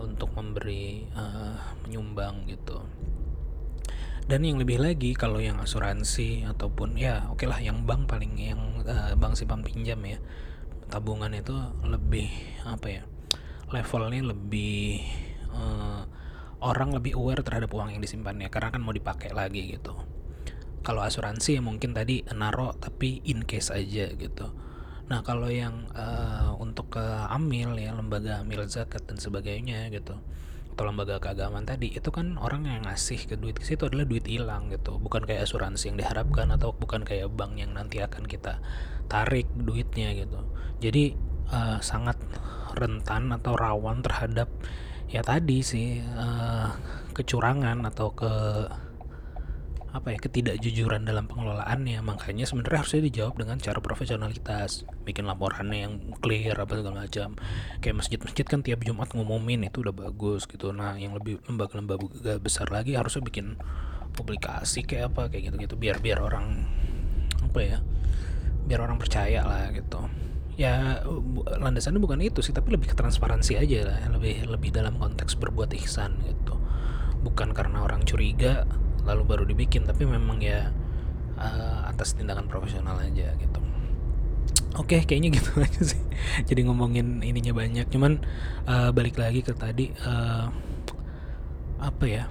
untuk 0.00 0.34
memberi 0.34 1.06
uh, 1.14 1.54
menyumbang 1.86 2.48
gitu. 2.50 2.82
Dan 4.24 4.40
yang 4.40 4.56
lebih 4.56 4.80
lagi 4.80 5.12
kalau 5.12 5.36
yang 5.36 5.60
asuransi 5.60 6.48
ataupun 6.48 6.96
ya 6.96 7.28
oke 7.28 7.44
lah 7.44 7.60
yang 7.60 7.84
bank 7.84 8.08
paling 8.08 8.32
yang 8.40 8.80
uh, 8.88 9.12
bank 9.20 9.36
simpan 9.36 9.60
pinjam 9.60 10.00
ya 10.00 10.16
tabungan 10.88 11.28
itu 11.36 11.52
lebih 11.84 12.32
apa 12.64 12.88
ya 12.88 13.02
levelnya 13.68 14.32
lebih 14.32 15.04
uh, 15.52 16.08
orang 16.64 16.96
lebih 16.96 17.20
aware 17.20 17.44
terhadap 17.44 17.68
uang 17.76 17.92
yang 17.92 18.00
disimpannya. 18.00 18.48
Karena 18.48 18.72
kan 18.72 18.80
mau 18.80 18.96
dipakai 18.96 19.36
lagi 19.36 19.76
gitu 19.76 19.92
kalau 20.84 21.00
asuransi 21.00 21.58
ya 21.58 21.62
mungkin 21.64 21.96
tadi 21.96 22.20
naro 22.36 22.76
tapi 22.76 23.24
in 23.24 23.42
case 23.48 23.72
aja 23.72 24.12
gitu. 24.12 24.52
Nah 25.08 25.24
kalau 25.24 25.48
yang 25.48 25.88
uh, 25.96 26.52
untuk 26.60 27.00
ke 27.00 27.04
amil 27.32 27.76
ya 27.80 27.96
lembaga 27.96 28.44
amil 28.44 28.68
zakat 28.68 29.04
dan 29.08 29.16
sebagainya 29.16 29.88
gitu 29.88 30.20
atau 30.74 30.90
lembaga 30.90 31.22
keagamaan 31.22 31.62
tadi 31.62 31.94
itu 31.94 32.10
kan 32.10 32.34
orang 32.34 32.66
yang 32.66 32.82
ngasih 32.82 33.30
ke 33.30 33.38
duit 33.38 33.54
ke 33.54 33.62
situ 33.62 33.86
adalah 33.86 34.04
duit 34.04 34.26
hilang 34.26 34.68
gitu. 34.74 34.98
Bukan 34.98 35.22
kayak 35.22 35.46
asuransi 35.46 35.94
yang 35.94 35.98
diharapkan 36.02 36.50
atau 36.50 36.74
bukan 36.74 37.06
kayak 37.06 37.30
bank 37.30 37.56
yang 37.56 37.72
nanti 37.72 38.02
akan 38.02 38.26
kita 38.26 38.58
tarik 39.06 39.46
duitnya 39.54 40.12
gitu. 40.18 40.42
Jadi 40.82 41.14
uh, 41.54 41.78
sangat 41.78 42.18
rentan 42.74 43.30
atau 43.30 43.54
rawan 43.54 44.02
terhadap 44.02 44.50
ya 45.06 45.22
tadi 45.22 45.62
sih 45.62 46.02
uh, 46.02 46.74
kecurangan 47.14 47.86
atau 47.86 48.10
ke 48.10 48.32
apa 49.94 50.10
ya 50.10 50.18
ketidakjujuran 50.18 51.06
dalam 51.06 51.30
pengelolaannya. 51.30 52.02
Makanya 52.02 52.50
sebenarnya 52.50 52.82
harusnya 52.82 53.02
dijawab 53.06 53.38
dengan 53.38 53.62
cara 53.62 53.78
profesionalitas. 53.78 54.82
Bikin 55.06 55.22
laporannya 55.22 55.78
yang 55.86 55.94
clear 56.18 56.58
apa 56.58 56.74
segala 56.74 57.06
macam. 57.06 57.38
Kayak 57.78 57.96
masjid-masjid 58.02 58.42
kan 58.42 58.60
tiap 58.66 58.82
Jumat 58.82 59.14
ngumumin 59.14 59.62
itu 59.62 59.86
udah 59.86 59.94
bagus 59.94 60.50
gitu. 60.50 60.74
Nah 60.74 60.98
yang 60.98 61.14
lebih 61.14 61.38
lembaga-lembaga 61.46 62.42
besar 62.42 62.74
lagi 62.74 62.98
harusnya 62.98 63.22
bikin 63.22 63.54
publikasi 64.18 64.82
kayak 64.82 65.14
apa 65.14 65.30
kayak 65.30 65.54
gitu-gitu. 65.54 65.78
Biar 65.78 66.02
biar 66.02 66.18
orang 66.18 66.66
apa 67.46 67.60
ya 67.62 67.78
biar 68.66 68.82
orang 68.82 68.98
percaya 68.98 69.46
lah 69.46 69.70
gitu. 69.70 70.10
Ya 70.58 71.06
landasannya 71.46 72.02
bukan 72.02 72.18
itu 72.18 72.42
sih 72.42 72.50
tapi 72.50 72.74
lebih 72.74 72.90
ke 72.90 72.98
transparansi 72.98 73.62
aja 73.62 73.94
lah. 73.94 73.98
Lebih 74.10 74.50
lebih 74.50 74.74
dalam 74.74 74.98
konteks 74.98 75.38
berbuat 75.38 75.70
ihsan 75.86 76.18
gitu. 76.26 76.58
Bukan 77.22 77.54
karena 77.54 77.86
orang 77.86 78.02
curiga 78.02 78.66
lalu 79.04 79.22
baru 79.24 79.44
dibikin 79.44 79.84
tapi 79.84 80.08
memang 80.08 80.40
ya 80.40 80.72
uh, 81.36 81.88
atas 81.88 82.16
tindakan 82.16 82.48
profesional 82.48 82.96
aja 83.00 83.32
gitu. 83.36 83.60
Oke 84.74 84.98
okay, 84.98 85.00
kayaknya 85.06 85.38
gitu 85.38 85.50
aja 85.64 85.82
sih. 85.94 86.02
Jadi 86.48 86.66
ngomongin 86.66 87.22
ininya 87.22 87.54
banyak. 87.54 87.86
Cuman 87.92 88.24
uh, 88.66 88.90
balik 88.90 89.20
lagi 89.20 89.46
ke 89.46 89.54
tadi 89.54 89.94
uh, 90.02 90.50
apa 91.78 92.04
ya? 92.08 92.24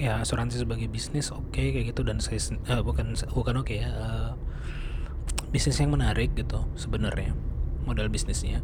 Ya 0.00 0.16
asuransi 0.22 0.64
sebagai 0.64 0.88
bisnis 0.88 1.28
oke 1.28 1.52
okay, 1.52 1.76
kayak 1.76 1.92
gitu. 1.92 2.06
Dan 2.06 2.24
saya 2.24 2.40
uh, 2.72 2.80
bukan 2.80 3.12
bukan 3.36 3.54
oke 3.60 3.68
okay 3.68 3.84
ya 3.84 3.90
uh, 3.92 4.32
bisnis 5.50 5.82
yang 5.82 5.90
menarik 5.92 6.30
gitu 6.38 6.62
sebenarnya 6.78 7.34
modal 7.82 8.06
bisnisnya 8.06 8.62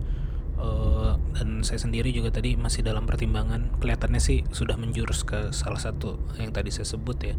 uh, 0.61 1.17
dan 1.37 1.63
saya 1.63 1.81
sendiri 1.81 2.13
juga 2.13 2.33
tadi 2.33 2.57
masih 2.57 2.85
dalam 2.85 3.05
pertimbangan. 3.05 3.77
Kelihatannya 3.81 4.21
sih 4.21 4.45
sudah 4.53 4.77
menjurus 4.81 5.23
ke 5.25 5.53
salah 5.53 5.81
satu 5.81 6.21
yang 6.41 6.53
tadi 6.53 6.73
saya 6.73 6.89
sebut 6.89 7.19
ya. 7.23 7.37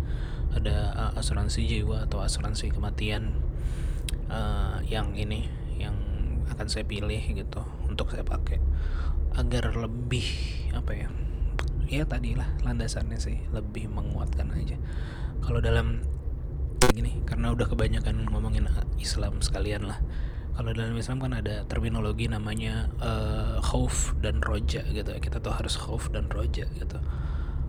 Ada 0.54 0.76
uh, 0.94 1.20
asuransi 1.20 1.66
jiwa 1.68 2.06
atau 2.06 2.24
asuransi 2.24 2.74
kematian 2.74 3.38
uh, 4.30 4.80
yang 4.86 5.14
ini 5.18 5.50
yang 5.78 5.94
akan 6.50 6.68
saya 6.72 6.88
pilih 6.88 7.20
gitu 7.20 7.62
untuk 7.86 8.14
saya 8.14 8.26
pakai. 8.26 8.62
Agar 9.38 9.76
lebih 9.78 10.26
apa 10.74 10.94
ya 10.98 11.10
ya 11.88 12.04
tadi 12.04 12.36
lah 12.36 12.52
landasannya 12.68 13.16
sih 13.16 13.38
lebih 13.54 13.90
menguatkan 13.92 14.52
aja. 14.56 14.76
Kalau 15.46 15.62
dalam 15.64 16.04
gini 16.98 17.22
karena 17.30 17.54
udah 17.54 17.70
kebanyakan 17.70 18.26
ngomongin 18.34 18.66
Islam 18.98 19.38
sekalian 19.46 19.86
lah 19.86 20.02
kalau 20.58 20.74
dalam 20.74 20.98
Islam 20.98 21.22
kan 21.22 21.38
ada 21.38 21.62
terminologi 21.70 22.26
namanya 22.26 22.90
uh, 22.98 23.62
khauf 23.62 24.18
dan 24.26 24.42
roja 24.42 24.82
gitu. 24.90 25.14
Kita 25.22 25.38
tuh 25.38 25.54
harus 25.54 25.78
khauf 25.78 26.10
dan 26.10 26.26
roja 26.34 26.66
gitu. 26.66 26.98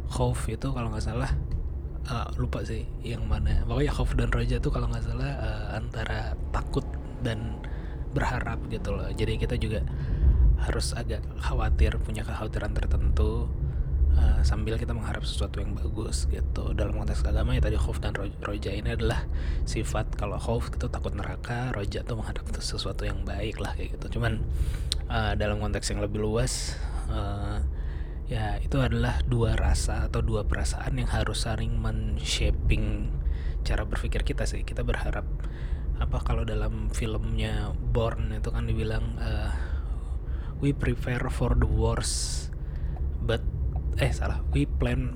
Khauf 0.08 0.48
itu 0.48 0.72
kalau 0.72 0.88
nggak 0.88 1.04
salah 1.04 1.28
uh, 2.08 2.32
lupa 2.40 2.64
sih 2.64 2.88
yang 3.04 3.28
mana. 3.28 3.60
Pokoknya 3.68 3.92
khauf 3.92 4.16
dan 4.16 4.32
roja 4.32 4.56
tuh 4.56 4.72
kalau 4.72 4.88
nggak 4.88 5.04
salah 5.04 5.30
uh, 5.36 5.66
antara 5.76 6.32
takut 6.48 6.88
dan 7.20 7.60
berharap 8.16 8.56
gitu 8.72 8.96
loh. 8.96 9.12
Jadi 9.12 9.36
kita 9.36 9.60
juga 9.60 9.84
harus 10.64 10.96
agak 10.96 11.20
khawatir 11.44 12.00
punya 12.00 12.24
kekhawatiran 12.24 12.72
tertentu 12.72 13.52
uh, 14.18 14.42
sambil 14.42 14.74
kita 14.74 14.90
mengharap 14.90 15.22
sesuatu 15.22 15.62
yang 15.62 15.78
bagus 15.78 16.26
gitu. 16.26 16.74
Dalam 16.74 16.98
konteks 16.98 17.22
agama 17.22 17.54
ya 17.54 17.62
tadi 17.62 17.78
khauf 17.78 18.02
dan 18.02 18.12
roja 18.18 18.70
ini 18.74 18.98
adalah 18.98 19.24
sifat 19.62 20.18
kalau 20.18 20.36
khauf 20.36 20.74
itu 20.74 20.90
takut 20.90 21.14
neraka 21.14 21.70
roja 21.70 22.02
itu 22.02 22.14
mengharap 22.18 22.42
sesuatu 22.58 23.06
yang 23.06 23.22
baik 23.22 23.62
lah 23.62 23.78
kayak 23.78 23.94
gitu. 23.96 24.18
Cuman 24.18 24.42
uh, 25.06 25.38
dalam 25.38 25.62
konteks 25.62 25.94
yang 25.94 26.02
lebih 26.02 26.18
luas 26.18 26.74
uh, 27.08 27.62
ya 28.28 28.60
itu 28.60 28.76
adalah 28.82 29.22
dua 29.24 29.56
rasa 29.56 30.10
atau 30.10 30.20
dua 30.20 30.44
perasaan 30.44 31.00
yang 31.00 31.08
harus 31.08 31.48
saling 31.48 31.72
men-shaping 31.78 33.14
cara 33.62 33.86
berpikir 33.86 34.26
kita 34.26 34.44
sih. 34.44 34.66
Kita 34.66 34.82
berharap 34.82 35.24
apa 35.98 36.18
kalau 36.22 36.46
dalam 36.46 36.94
filmnya 36.94 37.74
Born 37.74 38.30
itu 38.30 38.54
kan 38.54 38.70
dibilang 38.70 39.18
uh, 39.18 39.50
we 40.62 40.70
prepare 40.74 41.26
for 41.30 41.58
the 41.58 41.66
worst 41.66 42.47
eh 43.98 44.12
salah. 44.14 44.42
We 44.54 44.66
plan 44.66 45.14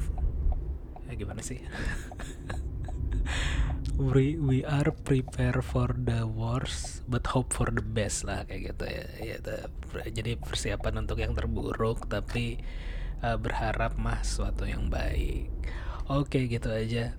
eh 1.06 1.14
gimana 1.14 1.42
sih? 1.42 1.62
We 4.02 4.40
we 4.40 4.64
are 4.66 4.90
prepare 5.04 5.60
for 5.62 5.94
the 5.94 6.26
worst 6.26 7.06
but 7.06 7.28
hope 7.30 7.52
for 7.54 7.68
the 7.70 7.84
best 7.84 8.24
lah 8.26 8.42
kayak 8.48 8.74
gitu 8.74 8.84
ya, 8.88 9.04
ya 9.20 9.36
jadi 10.08 10.40
persiapan 10.40 11.04
untuk 11.04 11.20
yang 11.20 11.36
terburuk 11.36 12.08
tapi 12.08 12.58
uh, 13.20 13.36
berharap 13.36 14.00
mah 14.00 14.24
sesuatu 14.24 14.64
yang 14.64 14.88
baik. 14.88 15.52
Oke 16.10 16.48
gitu 16.50 16.72
aja. 16.72 17.14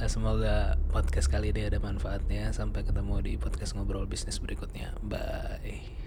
Uh, 0.00 0.08
semoga 0.10 0.80
podcast 0.90 1.30
kali 1.30 1.52
ini 1.54 1.68
ada 1.68 1.78
manfaatnya. 1.78 2.50
Sampai 2.50 2.82
ketemu 2.82 3.22
di 3.22 3.32
podcast 3.36 3.76
ngobrol 3.76 4.08
bisnis 4.08 4.40
berikutnya. 4.42 4.96
Bye 5.04 5.97